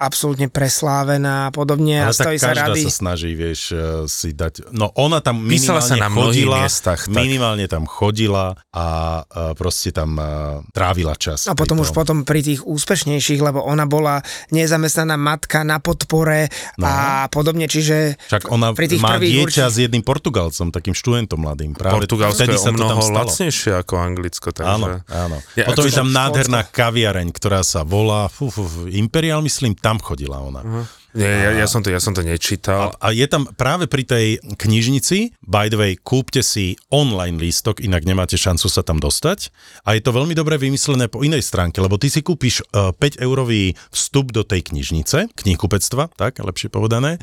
[0.00, 2.82] absolútne preslávená a podobne a Ale tak stojí sa každá rady.
[2.82, 4.72] sa snaží, vieš, eh, si dať...
[4.72, 7.12] No ona tam Písala minimálne sa na chodila, miestach, tak.
[7.12, 8.86] minimálne tam chodila a
[9.20, 10.24] uh, proste tam uh,
[10.70, 11.44] trávila čas.
[11.44, 11.96] A potom už tom.
[11.96, 16.86] potom pri tých úspešnejších, lebo ona bola nezamestnaná matka na podpore No.
[16.86, 21.36] a podobne, čiže Však ona pri tých má dieťa určite- s jedným Portugalcom, takým študentom
[21.36, 21.74] mladým.
[21.74, 24.70] Práve Portugalsko vtedy je sa o mnoho lacnejšie ako Anglicko, takže...
[24.70, 25.36] Áno, áno.
[25.58, 29.89] Ja, Potom je tam nádherná kaviareň, ktorá sa volá, fú, fú, fú, Imperial, myslím, tam
[29.98, 30.86] chodila ona.
[31.10, 32.94] Nie, ja, ja, som to, ja som to nečítal.
[33.02, 38.06] A je tam práve pri tej knižnici, by the way, kúpte si online lístok, inak
[38.06, 39.50] nemáte šancu sa tam dostať.
[39.82, 43.74] A je to veľmi dobre vymyslené po inej stránke, lebo ty si kúpiš uh, 5-eurový
[43.90, 47.18] vstup do tej knižnice, knihkupectva, tak, lepšie povedané.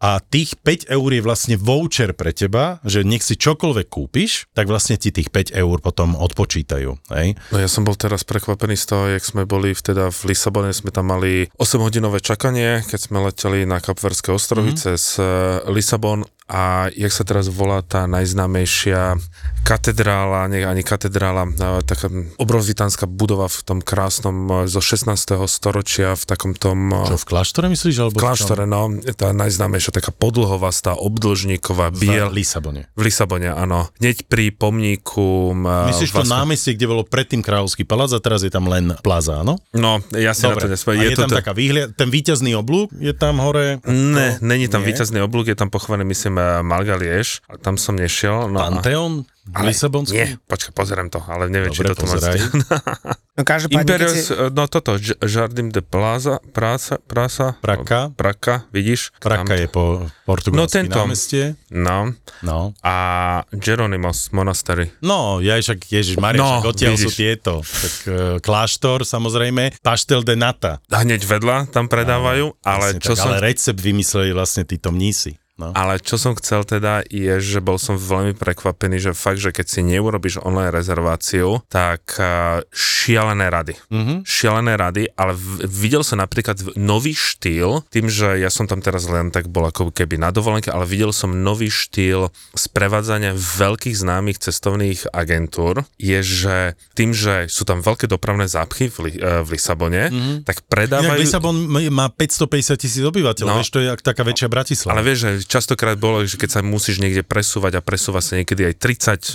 [0.00, 4.64] A tých 5 eur je vlastne voucher pre teba, že nech si čokoľvek kúpiš, tak
[4.64, 6.96] vlastne ti tých 5 eur potom odpočítajú.
[7.12, 7.36] Hej?
[7.52, 10.72] No ja som bol teraz prekvapený z toho, jak sme boli v- teda v Lisabone,
[10.72, 14.84] sme tam mali 8-hodinové čakanie, keď sme leteli na Kapverské ostrovy mm-hmm.
[14.88, 19.14] cez uh, Lisabon a jak sa teraz volá tá najznámejšia
[19.62, 22.08] katedrála, nie ani katedrála, uh, taká
[22.40, 25.12] obrovitánska budova v tom krásnom uh, zo 16.
[25.44, 26.90] storočia v takom tom...
[26.90, 27.96] Čo, v kláštore myslíš?
[28.00, 32.30] Alebo v kláštore, no, tá najznámejšia taká podlhovastá, obdĺžníková, biel...
[32.30, 32.86] V Lisabone.
[32.94, 33.90] V Lisabone, áno.
[33.98, 35.52] Hneď pri pomníku...
[35.54, 38.94] uh, Myslíš to Vasco- námestie, kde bolo predtým Kráľovský palác a teraz je tam len
[39.02, 39.58] plaza, áno?
[39.74, 41.02] No, ja si na to Dobre, nespomínam.
[41.02, 43.78] a je, to tam taká výhľad, ten víťazný oblúk je tam hore?
[43.86, 44.92] Ne, není tam nie?
[44.94, 48.46] víťazný oblúk, je tam pochovaný, myslím, eh, Malgalieš, tam som nešiel.
[48.50, 49.26] No, Panteón?
[49.52, 50.14] Ale, Lisabonský?
[50.14, 52.14] Nie, počkaj, pozerám to, ale neviem, či Dobre, toto má...
[52.14, 52.38] pozeraj.
[53.36, 58.10] no každopádne, keď Imperios, si, eh, no toto, Jardim de Plaza, Práca, Prasa, Praka.
[58.10, 59.10] Praka, vidíš?
[59.16, 59.82] Praka Tam- je po
[60.24, 60.96] portugalsky No, tento.
[60.96, 61.44] námestie.
[61.68, 62.72] No, No.
[62.80, 62.94] a
[63.50, 64.90] Geronimos Monastery.
[65.00, 67.52] No, ja však, Ježiš Maria, No, však odtiaľ sú tieto.
[67.60, 70.78] Tak uh, kláštor, samozrejme, paštel de nata.
[70.86, 73.26] Hneď vedľa tam predávajú, ale Vlastne čo tak, som...
[73.28, 75.36] ale recept vymysleli vlastne títo mnísi.
[75.60, 75.76] No.
[75.76, 79.66] Ale čo som chcel teda je, že bol som veľmi prekvapený, že fakt, že keď
[79.68, 83.74] si neurobiš online rezerváciu, tak uh, šialené rady.
[83.90, 84.18] Mm-hmm.
[84.24, 89.10] Šialené rady, ale v, videl som napríklad nový štýl, tým, že ja som tam teraz
[89.10, 94.38] len tak bol ako keby na dovolenke, ale videl som nový štýl sprevádzania veľkých známych
[94.38, 96.56] cestovných agentúr, je, že
[96.94, 100.36] tým, že sú tam veľké dopravné zápchy v, Li, uh, v Lisabone, mm-hmm.
[100.46, 101.20] tak Inak predávajú...
[101.20, 103.58] Lisabon m- má 550 tisíc obyvateľov, No.
[103.58, 104.94] vieš, to je taká väčšia Bratislava.
[104.94, 108.70] Ale vieš, že častokrát bolo, že keď sa musíš niekde presúvať a presúva sa niekedy
[108.70, 108.74] aj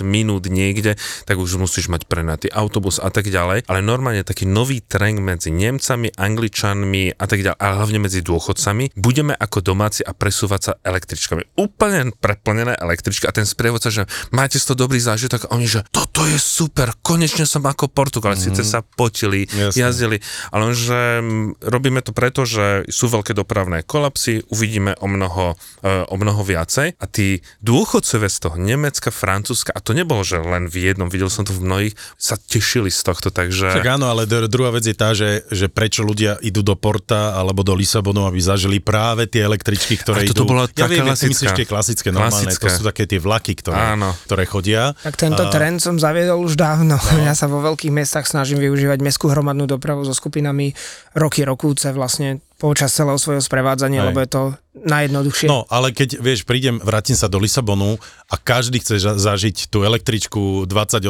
[0.00, 0.96] minút niekde,
[1.28, 3.68] tak už musíš mať prenatý autobus a tak ďalej.
[3.68, 8.96] Ale normálne taký nový trend medzi Nemcami, Angličanmi a tak ďalej, ale hlavne medzi dôchodcami.
[8.96, 11.60] Budeme ako domáci a presúvať sa električkami.
[11.60, 16.24] Úplne preplnené električky a ten sprievodca, že máte toho dobrý zážitok a oni, že toto
[16.24, 18.34] je super, konečne som ako Portugal.
[18.34, 18.42] Mm.
[18.50, 19.78] Síce sa potili, Jasné.
[19.78, 20.16] jazdili,
[20.50, 26.05] ale že mm, robíme to preto, že sú veľké dopravné kolapsy, uvidíme o mnoho, e,
[26.06, 30.66] o mnoho viacej a tí dôchodcovia z toho Nemecka, Francúzska, a to nebolo, že len
[30.66, 33.74] v jednom, videl som to v mnohých, sa tešili z tohto, takže...
[33.74, 37.34] Tak áno, ale dru- druhá vec je tá, že, že prečo ľudia idú do Porta
[37.34, 40.54] alebo do Lisabonu, aby zažili práve tie električky, ktoré A toto idú...
[40.54, 41.30] bola ja taká viem, klasická.
[41.34, 42.64] myslíš tie klasické, normálne, Klasické.
[42.64, 44.14] to sú také tie vlaky, ktoré, Áno.
[44.24, 44.94] ktoré chodia.
[45.02, 46.96] Tak tento A- trend som zaviedol už dávno.
[46.96, 47.18] No.
[47.26, 50.70] Ja sa vo veľkých mestách snažím využívať mestskú hromadnú dopravu so skupinami
[51.12, 54.06] roky, rokúce vlastne počas celého svojho sprevádzania, Hej.
[54.12, 54.42] lebo je to
[54.76, 55.48] najjednoduchšie.
[55.48, 57.96] No, ale keď, vieš, prídem, vrátim sa do Lisabonu
[58.28, 61.04] a každý chce zažiť tú električku 28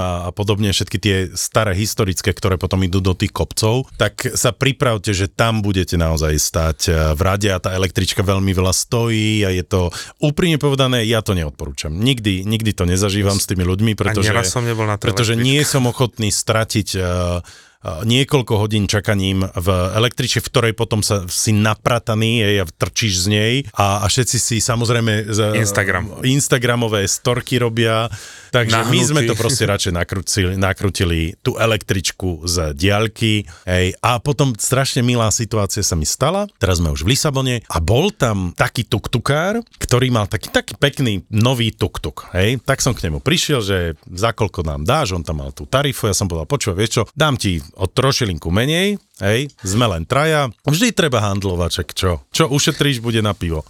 [0.00, 4.56] a, a podobne všetky tie staré historické, ktoré potom idú do tých kopcov, tak sa
[4.56, 9.44] pripravte, že tam budete naozaj stať eh, v rade a tá električka veľmi veľa stojí
[9.44, 11.92] a je to úprimne povedané, ja to neodporúčam.
[11.92, 16.32] Nikdy, nikdy to nezažívam s tými ľuďmi, pretože, som nebol na pretože nie som ochotný
[16.32, 17.40] stratiť a
[17.80, 23.26] niekoľko hodín čakaním v električke, v ktorej potom sa si naprataný jej, a trčíš z
[23.32, 26.20] nej a, a všetci si samozrejme z, Instagram.
[26.20, 28.12] Instagramové storky robia,
[28.50, 29.08] takže my Nahnutí.
[29.08, 35.30] sme to proste radšej nakrutili, nakrutili tú električku z diaľky hej, a potom strašne milá
[35.30, 40.10] situácia sa mi stala, teraz sme už v Lisabone a bol tam taký tuktukár, ktorý
[40.10, 43.78] mal taký, taký pekný nový tuktuk, hej, tak som k nemu prišiel, že
[44.10, 47.02] za koľko nám dáš, on tam mal tú tarifu, ja som povedal, počúvaj, vieš čo,
[47.14, 52.48] dám ti o trošilinku menej, hej, sme len traja, vždy treba handlovať, čak čo, čo
[52.48, 53.62] ušetríš, bude na pivo.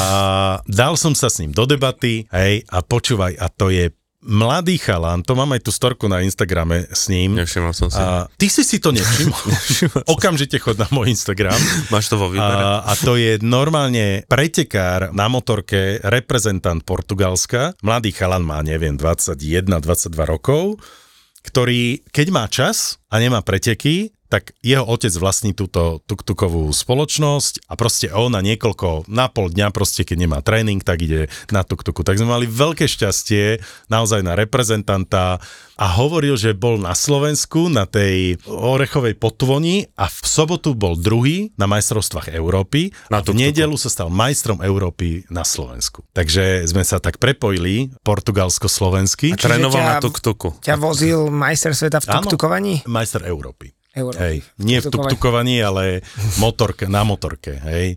[0.00, 0.04] a
[0.64, 3.92] dal som sa s ním do debaty, hej, a počúvaj, a to je
[4.26, 7.38] mladý chalan, to mám aj tú storku na Instagrame s ním.
[7.38, 7.96] Nevšimol som si.
[7.96, 9.38] A ty si si to nevšimol.
[10.18, 11.56] Okamžite chod na môj Instagram.
[11.94, 12.42] Máš to vo výbere?
[12.42, 17.78] A, a to je normálne pretekár na motorke, reprezentant Portugalska.
[17.86, 20.82] Mladý chalan má, neviem, 21-22 rokov,
[21.46, 27.74] ktorý, keď má čas a nemá preteky, tak jeho otec vlastní túto tuktukovú spoločnosť a
[27.78, 32.02] proste on na niekoľko, na pol dňa proste, keď nemá tréning, tak ide na tuktuku.
[32.02, 35.38] Tak sme mali veľké šťastie naozaj na reprezentanta
[35.76, 41.52] a hovoril, že bol na Slovensku na tej orechovej potvoni a v sobotu bol druhý
[41.60, 46.02] na majstrovstvách Európy Na a v nedelu sa stal majstrom Európy na Slovensku.
[46.16, 49.36] Takže sme sa tak prepojili portugalsko-slovensky.
[49.36, 50.48] Čiže Trénoval ťa- na tuk-tuku.
[50.64, 52.24] Ťa vozil majster sveta v Áno.
[52.24, 52.80] tuktukovaní?
[52.88, 53.76] Majster Európy.
[53.96, 54.20] Európy.
[54.20, 56.04] Hej, nie v tuktukovaní, ale
[56.36, 57.96] motorke, na motorke, hej.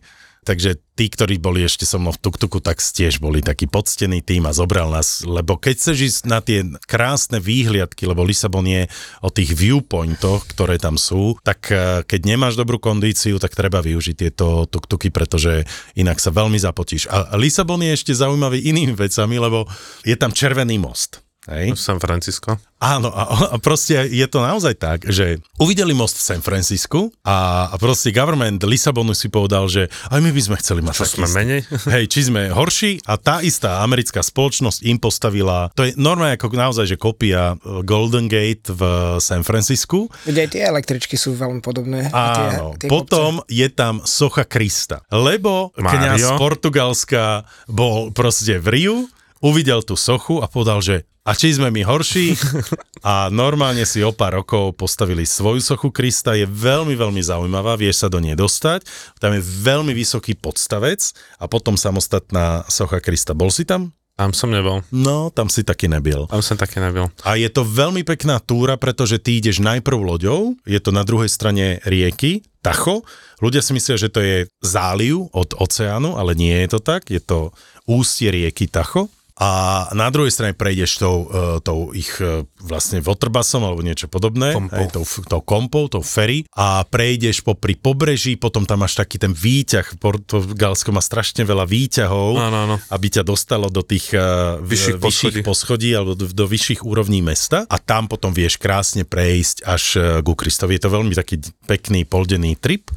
[0.49, 4.49] Takže tí, ktorí boli ešte so mnou v tuktuku, tak tiež boli taký poctený tým
[4.49, 8.89] a zobral nás, lebo keď chceš ísť na tie krásne výhliadky, lebo Lisabon je
[9.21, 14.15] o tých viewpointoch, ktoré tam sú, tak eh, keď nemáš dobrú kondíciu, tak treba využiť
[14.15, 17.11] tieto tuktuky, pretože inak sa veľmi zapotíš.
[17.13, 19.69] A Lisabon je ešte zaujímavý inými vecami, lebo
[20.01, 21.28] je tam červený most.
[21.49, 21.73] Hej?
[21.73, 22.61] San Francisco.
[22.79, 27.67] Áno, a, a proste je to naozaj tak, že uvideli most v San Francisku a,
[27.67, 31.27] a proste government Lisabonu si povedal, že aj my by sme chceli mať Čo sme
[31.27, 31.35] istý.
[31.35, 31.61] menej?
[31.99, 36.55] Hej, či sme horší a tá istá americká spoločnosť im postavila, to je normálne ako
[36.55, 38.81] naozaj, že kopia e, Golden Gate v
[39.19, 40.07] San Francisku.
[40.23, 42.07] Kde aj tie električky sú veľmi podobné.
[42.15, 46.15] A tie, Áno, tie potom je tam socha Krista, lebo Mário.
[46.15, 47.23] kňaz z Portugalska
[47.67, 48.97] bol proste v Riu,
[49.39, 52.33] uvidel tú sochu a povedal, že a či sme my horší?
[53.05, 58.03] A normálne si o pár rokov postavili svoju sochu Krista, je veľmi, veľmi zaujímavá, vieš
[58.03, 58.83] sa do nej dostať,
[59.23, 60.99] tam je veľmi vysoký podstavec
[61.39, 63.31] a potom samostatná socha Krista.
[63.31, 63.95] Bol si tam?
[64.19, 64.83] Tam som nebol.
[64.91, 66.27] No, tam si taky nebyl.
[66.27, 67.07] Tam som také nebyl.
[67.23, 71.31] A je to veľmi pekná túra, pretože ty ideš najprv loďou, je to na druhej
[71.31, 73.07] strane rieky, Tacho.
[73.39, 77.23] Ľudia si myslia, že to je záliv od oceánu, ale nie je to tak, je
[77.23, 77.55] to
[77.87, 79.07] ústie rieky Tacho.
[79.39, 79.49] A
[79.95, 84.75] na druhej strane prejdeš tou, uh, tou ich uh, vlastne waterbusom alebo niečo podobné, Kompou.
[84.75, 89.31] hej, tou, tou kompou, tou ferry a prejdeš popri pobreží, potom tam máš taký ten
[89.31, 92.75] výťah, Portugalsko má strašne veľa výťahov, Áno, áno.
[92.91, 95.39] aby ťa dostalo do tých uh, Vyšších vyšších poschodí.
[95.41, 99.83] poschodí alebo do, do vyšších úrovní mesta a tam potom vieš krásne prejsť až
[100.19, 100.75] ku Kristovi.
[100.75, 102.91] Je to veľmi taký pekný poldený trip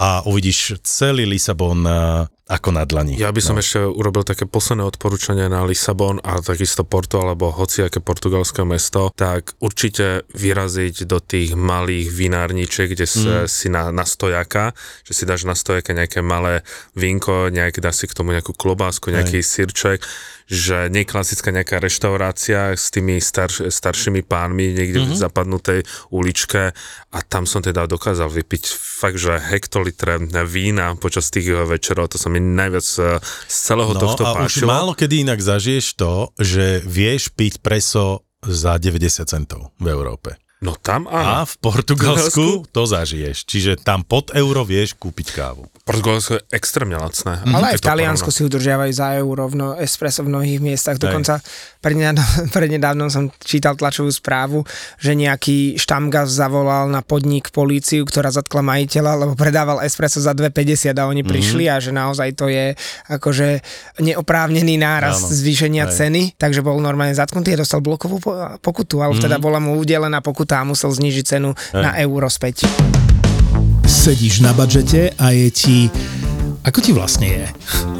[0.00, 1.84] a uvidíš celý Lisabon
[2.44, 3.16] ako na dlani.
[3.16, 3.64] Ja by som no.
[3.64, 9.56] ešte urobil také posledné odporúčanie na Lisabon a takisto Porto alebo hociaké portugalské mesto, tak
[9.64, 13.48] určite vyraziť do tých malých vinárničiek, kde Mm.
[13.48, 14.76] si na, na stojaka,
[15.08, 16.60] že si dáš na stojaka nejaké malé
[16.92, 20.04] vínko, nejaké dá si k tomu nejakú klobásku, nejaký sirček,
[20.44, 25.06] že nie klasická nejaká reštaurácia s tými starš, staršími pánmi niekde Mhm.
[25.08, 25.16] mm-hmm.
[25.16, 25.80] v zapadnutej
[26.12, 26.76] uličke
[27.08, 32.28] a tam som teda dokázal vypiť fakt, že hektolitre vína počas tých večerov, to sa
[32.34, 34.68] mi najviac eh, z celého No tohto a už páčilo.
[34.68, 40.36] málo kedy inak zažiješ to, že vieš piť preso za 90 centov v Európe.
[40.56, 41.44] No tam A áno.
[41.44, 43.44] v Portugalsku to zažiješ.
[43.44, 45.68] Čiže tam pod euro vieš kúpiť kávu.
[45.84, 47.44] Portugalsko je extrémne lacné.
[47.44, 50.96] Ale aj v Taliansku si udržiavajú za euro v no, espresso v mnohých miestach.
[50.96, 51.44] Dokonca
[52.48, 54.64] prednedávnom, som čítal tlačovú správu,
[54.96, 60.96] že nejaký štamgaz zavolal na podnik políciu, ktorá zatkla majiteľa, lebo predával espresso za 2,50
[60.96, 61.28] a oni Mhm.
[61.28, 62.72] prišli a že naozaj to je
[63.08, 63.60] akože
[64.00, 65.28] neoprávnený náraz Áno.
[65.30, 65.92] zvýšenia Hej.
[65.94, 69.22] ceny, takže bol normálne zatknutý a dostal blokovú po- pokutu, ale Mhm.
[69.22, 72.68] teda bola mu udelená pokuta a musel znížiť cenu na euro späť.
[73.84, 75.76] Sedíš na budžete a je ti...
[76.64, 77.44] Ako ti vlastne je?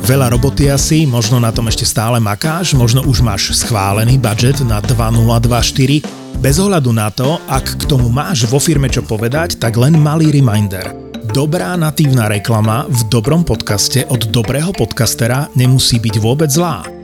[0.08, 4.80] Veľa roboty asi, možno na tom ešte stále makáš, možno už máš schválený budget na
[4.80, 6.40] 2024.
[6.40, 10.32] Bez ohľadu na to, ak k tomu máš vo firme čo povedať, tak len malý
[10.32, 10.96] reminder.
[11.32, 17.03] Dobrá natívna reklama v dobrom podcaste od dobrého podcastera nemusí byť vôbec zlá.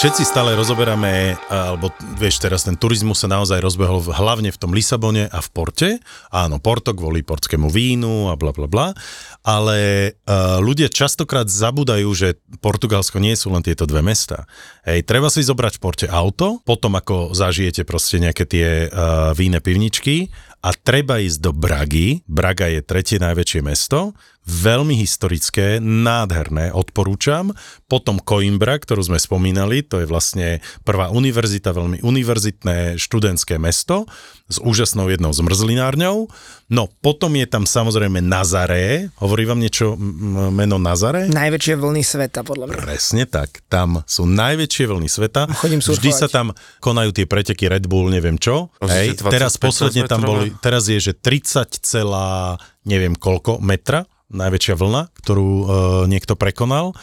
[0.00, 4.72] Všetci stále rozoberáme, alebo vieš, teraz ten turizmus sa naozaj rozbehol v- hlavne v tom
[4.72, 6.00] Lisabone a v Porte.
[6.32, 8.96] Áno, Porto kvôli portskému vínu a bla bla bla.
[9.44, 14.48] Ale uh, ľudia častokrát zabúdajú, že Portugalsko nie sú len tieto dve mesta.
[14.88, 19.60] Hej, treba si zobrať v Porte auto, potom ako zažijete proste nejaké tie uh, víne
[19.60, 20.32] pivničky
[20.64, 22.24] a treba ísť do Bragy.
[22.24, 27.52] Braga je tretie najväčšie mesto, veľmi historické, nádherné, odporúčam.
[27.86, 30.48] Potom Coimbra, ktorú sme spomínali, to je vlastne
[30.82, 34.08] prvá univerzita, veľmi univerzitné študentské mesto
[34.46, 36.26] s úžasnou jednou zmrzlinárňou.
[36.66, 39.10] No potom je tam samozrejme Nazaré.
[39.18, 41.26] Hovorí vám niečo m- meno Nazaré?
[41.26, 42.76] Najväčšie vlny sveta, podľa mňa.
[42.80, 43.62] Presne tak.
[43.66, 45.46] Tam sú najväčšie vlny sveta.
[45.52, 46.16] Chodím Vždy surfovať.
[46.16, 46.46] sa tam
[46.78, 48.70] konajú tie preteky Red Bull, neviem čo.
[48.82, 54.74] Hej, 25 teraz posledne tam boli, teraz je, že 30, celá neviem koľko metra, najväčšia
[54.78, 55.66] vlna, ktorú uh,
[56.06, 56.94] niekto prekonal.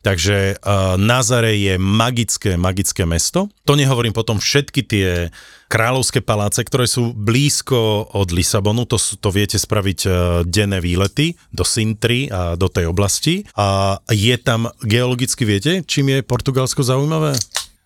[0.00, 3.52] Takže uh, Nazare je magické, magické mesto.
[3.68, 5.08] To nehovorím potom všetky tie
[5.68, 10.12] kráľovské paláce, ktoré sú blízko od Lisabonu, to, to viete spraviť uh,
[10.48, 13.44] denné výlety do Sintry a do tej oblasti.
[13.60, 17.36] A je tam geologicky, viete, čím je Portugalsko zaujímavé?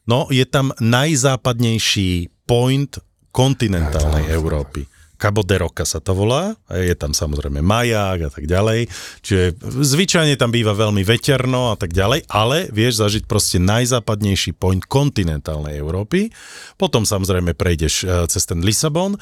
[0.06, 2.94] No, je tam najzápadnejší point
[3.34, 4.86] kontinentálnej Európy.
[5.14, 8.90] Cabo de Roca sa to volá, je tam samozrejme maják a tak ďalej,
[9.22, 14.82] čiže zvyčajne tam býva veľmi veterno a tak ďalej, ale vieš zažiť proste najzápadnejší point
[14.82, 16.34] kontinentálnej Európy,
[16.74, 19.14] potom samozrejme prejdeš e, cez ten Lisabon,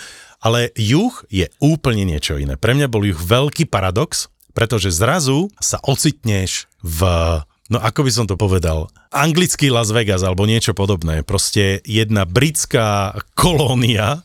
[0.43, 2.57] ale juh je úplne niečo iné.
[2.57, 7.05] Pre mňa bol juh veľký paradox, pretože zrazu sa ocitneš v
[7.73, 13.17] No ako by som to povedal, anglický Las Vegas alebo niečo podobné, proste jedna britská
[13.33, 14.21] kolónia,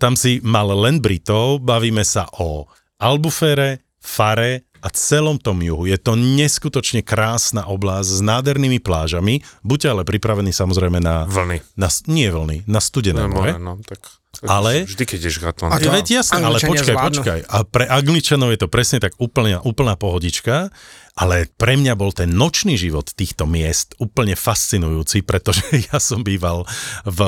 [0.00, 2.64] tam si mal len Britov, bavíme sa o
[2.96, 5.84] Albufere, Fare a celom tom juhu.
[5.84, 11.28] Je to neskutočne krásna oblasť s nádhernými plážami, buďte ale pripravení samozrejme na...
[11.28, 11.60] Vlny.
[11.76, 13.52] na nie vlny, na studené No, more.
[13.60, 14.00] no, tak
[14.46, 15.88] Ale- Vždy, keď ideš k A Atlantiku.
[15.88, 17.18] to- Veď jasné, ale počkaj, zvládnu.
[17.18, 17.40] počkaj.
[17.50, 20.70] A pre Angličanov je to presne tak úplne, úplná pohodička,
[21.18, 26.62] ale pre mňa bol ten nočný život týchto miest úplne fascinujúci, pretože ja som býval
[27.02, 27.20] v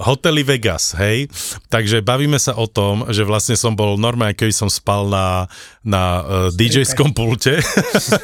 [0.00, 1.28] hoteli Vegas, hej,
[1.68, 5.44] takže bavíme sa o tom, že vlastne som bol normálne, keby som spal na,
[5.84, 6.24] na uh,
[6.56, 7.60] DJ-skom pulte.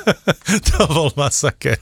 [0.72, 1.76] to bol masaker,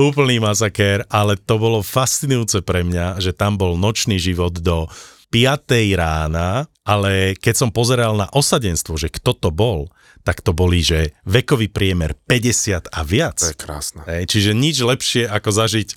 [0.00, 4.88] úplný masaker, ale to bolo fascinujúce pre mňa, že tam bol nočný život do
[5.34, 9.90] 5 rána, ale keď som pozeral na osadenstvo, že kto to bol,
[10.22, 13.42] tak to boli, že vekový priemer 50 a viac.
[13.42, 14.06] To je krásne.
[14.06, 15.88] Čiže nič lepšie ako zažiť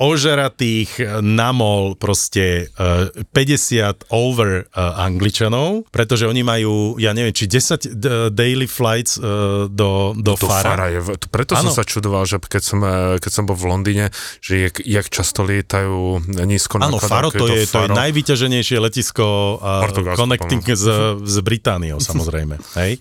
[0.00, 7.44] ožeratých e, namol proste uh, 50 over uh, Angličanov, pretože oni majú, ja neviem, či
[7.44, 9.20] 10 d- daily flights
[9.68, 10.64] do, do To Fara.
[10.64, 11.76] Fara je, to- preto som Áno.
[11.76, 12.80] sa čudoval, že keď som,
[13.20, 14.06] keď som bol v Londýne,
[14.40, 18.00] že jak, jak často lietajú nízko Áno, Faro to do je, to je Faro.
[18.00, 19.84] najvyťaženejšie letisko uh,
[20.16, 20.86] connecting s,
[21.20, 22.56] s Britániou, samozrejme.
[22.80, 22.96] Hej?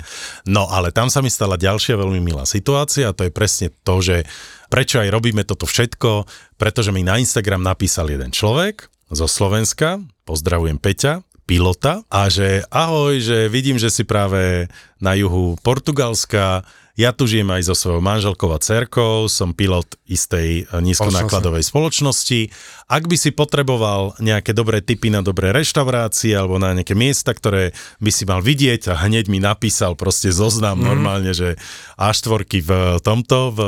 [0.51, 4.03] No ale tam sa mi stala ďalšia veľmi milá situácia a to je presne to,
[4.03, 4.27] že
[4.69, 6.29] prečo aj robíme toto všetko,
[6.59, 13.17] pretože mi na Instagram napísal jeden človek zo Slovenska, pozdravujem Peťa, pilota a že ahoj,
[13.17, 14.69] že vidím, že si práve
[15.01, 16.67] na juhu Portugalska,
[16.99, 22.51] Ja tu žijem aj so svojou manželkou a cerkou, som pilot istej e, nízkonákladovej spoločnosti.
[22.89, 27.69] Ak by si potreboval nejaké dobré tipy na dobré reštaurácie alebo na nejaké miesta, ktoré
[28.01, 30.85] by si mal vidieť a hneď mi napísal proste zoznam mm.
[30.89, 31.53] normálne, že
[32.01, 32.71] A4 v
[33.05, 33.59] tomto, v,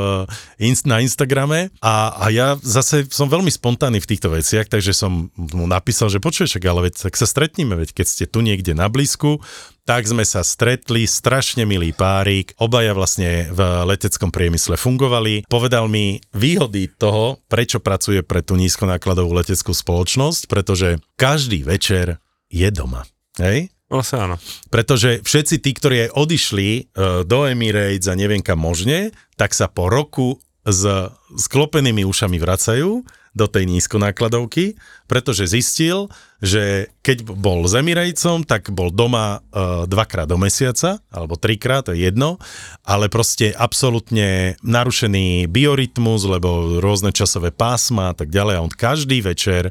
[0.89, 5.69] na Instagrame a, a ja zase som veľmi spontánny v týchto veciach, takže som mu
[5.69, 9.37] napísal, že počuješ, ale veď tak sa stretníme, veď keď ste tu niekde na blízku,
[9.81, 13.59] tak sme sa stretli, strašne milý párik, obaja vlastne v
[13.89, 15.49] leteckom priemysle fungovali.
[15.49, 18.53] Povedal mi výhody toho, prečo pracuje pre tú
[19.11, 20.87] nízkonákladovú leteckú spoločnosť, pretože
[21.19, 23.03] každý večer je doma.
[23.35, 23.67] Hej?
[23.91, 24.35] Vlastne áno.
[24.71, 29.67] Pretože všetci tí, ktorí aj odišli uh, do Emirates a neviem kam možne, tak sa
[29.67, 30.87] po roku s
[31.35, 33.03] sklopenými ušami vracajú
[33.35, 34.79] do tej nízkonákladovky,
[35.11, 36.07] pretože zistil,
[36.41, 37.77] že keď bol s
[38.49, 42.41] tak bol doma uh, dvakrát do mesiaca, alebo trikrát, to je jedno,
[42.81, 49.21] ale proste absolútne narušený biorytmus, lebo rôzne časové pásma a tak ďalej a on každý
[49.21, 49.69] večer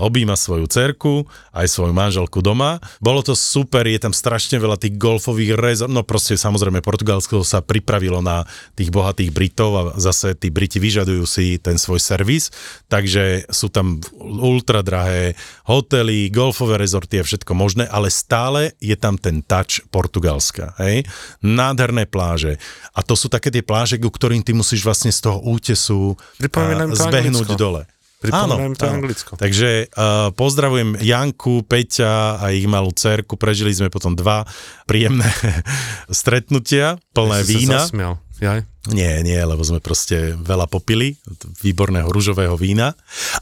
[0.00, 2.80] objíma svoju cerku, aj svoju manželku doma.
[3.04, 7.60] Bolo to super, je tam strašne veľa tých golfových rezort, no proste samozrejme Portugalsko sa
[7.60, 12.48] pripravilo na tých bohatých Britov a zase tí Briti vyžadujú si ten svoj servis,
[12.88, 14.00] takže sú tam
[14.40, 15.36] ultra drahé
[15.68, 21.04] hotely, golfové rezorty a všetko možné, ale stále je tam ten touch Portugalska, hej?
[21.44, 22.56] Nádherné pláže.
[22.96, 27.52] A to sú také tie pláže, ku ktorým ty musíš vlastne z toho útesu zbehnúť
[27.52, 27.84] dole.
[28.18, 29.32] Pripomínam to Anglicko.
[29.38, 33.38] Takže uh, pozdravujem Janku, Peťa a ich malú cerku.
[33.38, 34.42] Prežili sme potom dva
[34.90, 35.30] príjemné
[36.10, 37.78] stretnutia, plné ja vína.
[37.86, 38.62] Sa Jaj.
[38.94, 41.18] Nie, nie, lebo sme proste veľa popili
[41.58, 42.94] výborného rúžového vína.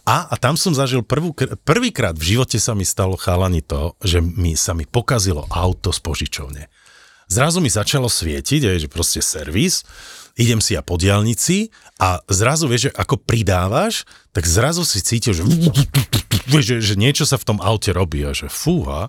[0.08, 1.36] A, a tam som zažil prvú,
[1.68, 6.00] prvýkrát v živote sa mi stalo chalani to, že mi, sa mi pokazilo auto z
[6.00, 6.62] požičovne.
[7.28, 9.84] Zrazu mi začalo svietiť, je, že proste servis,
[10.36, 14.04] idem si ja po diálnici a zrazu vieš, že ako pridávaš,
[14.36, 15.42] tak zrazu si cítil, že,
[16.60, 19.08] že, že niečo sa v tom aute robí a že fúha.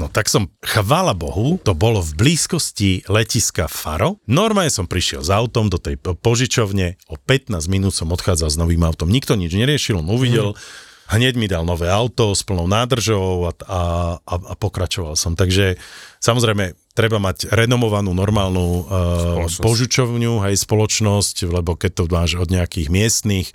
[0.00, 4.18] No tak som, chvála Bohu, to bolo v blízkosti letiska Faro.
[4.24, 8.80] Normálne som prišiel s autom do tej požičovne, o 15 minút som odchádzal s novým
[8.88, 9.12] autom.
[9.12, 13.52] Nikto nič neriešil, on uvidel, mm hneď mi dal nové auto s plnou nádržou a,
[13.66, 13.82] a,
[14.22, 15.36] a, a pokračoval som.
[15.36, 15.76] Takže
[16.20, 22.88] samozrejme, treba mať renomovanú normálnu uh, požičovňu, hej, spoločnosť, lebo keď to máš od nejakých
[22.88, 23.50] miestnych,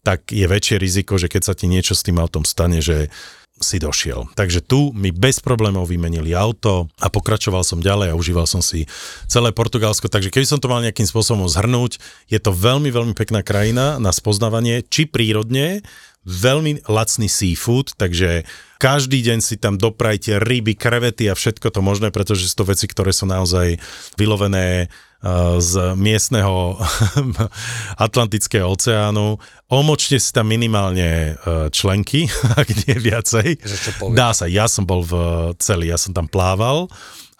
[0.00, 3.12] tak je väčšie riziko, že keď sa ti niečo s tým autom stane, že
[3.60, 4.24] si došiel.
[4.32, 8.88] Takže tu mi bez problémov vymenili auto a pokračoval som ďalej a užíval som si
[9.28, 10.08] celé Portugalsko.
[10.08, 12.00] Takže keby som to mal nejakým spôsobom zhrnúť,
[12.32, 15.84] je to veľmi, veľmi pekná krajina na spoznávanie, či prírodne,
[16.28, 18.44] veľmi lacný seafood, takže
[18.80, 22.88] každý deň si tam doprajte ryby, krevety a všetko to možné, pretože sú to veci,
[22.88, 23.76] ktoré sú naozaj
[24.16, 26.80] vylovené uh, z miestneho
[28.08, 29.36] Atlantického oceánu.
[29.68, 32.28] Omočte si tam minimálne uh, členky,
[32.60, 33.60] ak nie viacej.
[34.16, 35.14] Dá sa, ja som bol v
[35.60, 36.88] celý, ja som tam plával.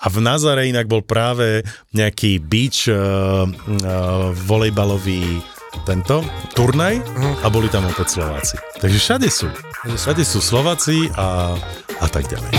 [0.01, 1.61] A v Nazare inak bol práve
[1.93, 5.45] nejaký beach uh, uh, volejbalový
[5.87, 6.23] tento
[6.55, 6.99] turnaj
[7.43, 8.57] a boli tam opäť Slováci.
[8.79, 9.49] Takže všade sú.
[9.87, 11.57] Všade sú Slováci a,
[12.01, 12.53] a tak ďalej.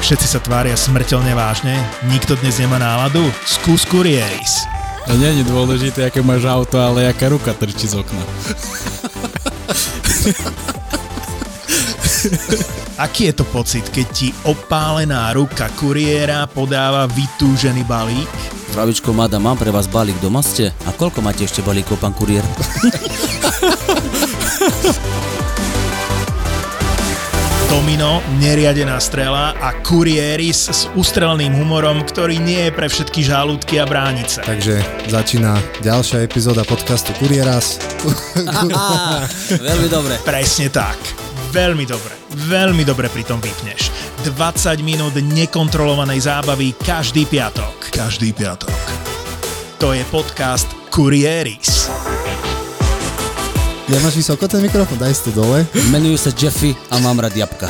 [0.00, 1.78] Všetci sa tvária smrteľne vážne,
[2.10, 4.66] nikto dnes nemá náladu, skús Kurieris.
[5.06, 8.24] To nie je dôležité, aké máš auto, ale aká ruka trčí z okna.
[13.00, 18.28] Aký je to pocit, keď ti opálená ruka kuriéra podáva vytúžený balík?
[18.76, 20.68] Zdravičko, mada, mám pre vás balík doma ste?
[20.84, 22.44] A koľko máte ešte balíkov, pán kuriér?
[27.72, 33.88] Domino, neriadená strela a kuriéris s ústrelným humorom, ktorý nie je pre všetky žalúdky a
[33.88, 34.44] bránice.
[34.44, 37.80] Takže začína ďalšia epizóda podcastu Kurieras.
[39.56, 40.20] Veľmi dobre.
[40.20, 42.14] Presne tak veľmi dobre,
[42.46, 43.90] veľmi dobre pri tom vypneš.
[44.22, 47.90] 20 minút nekontrolovanej zábavy každý piatok.
[47.90, 48.78] Každý piatok.
[49.82, 51.90] To je podcast Kurieris.
[53.90, 55.66] Ja máš vysoko ten mikrofón, daj si to dole.
[55.90, 57.66] Menujú sa Jeffy a mám rád jabka.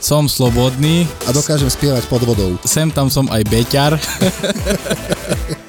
[0.00, 1.04] som slobodný.
[1.28, 2.56] A dokážem spievať pod vodou.
[2.64, 3.92] Sem tam som aj beťar.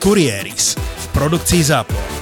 [0.04, 2.20] Kurieris v produkcii ZAPO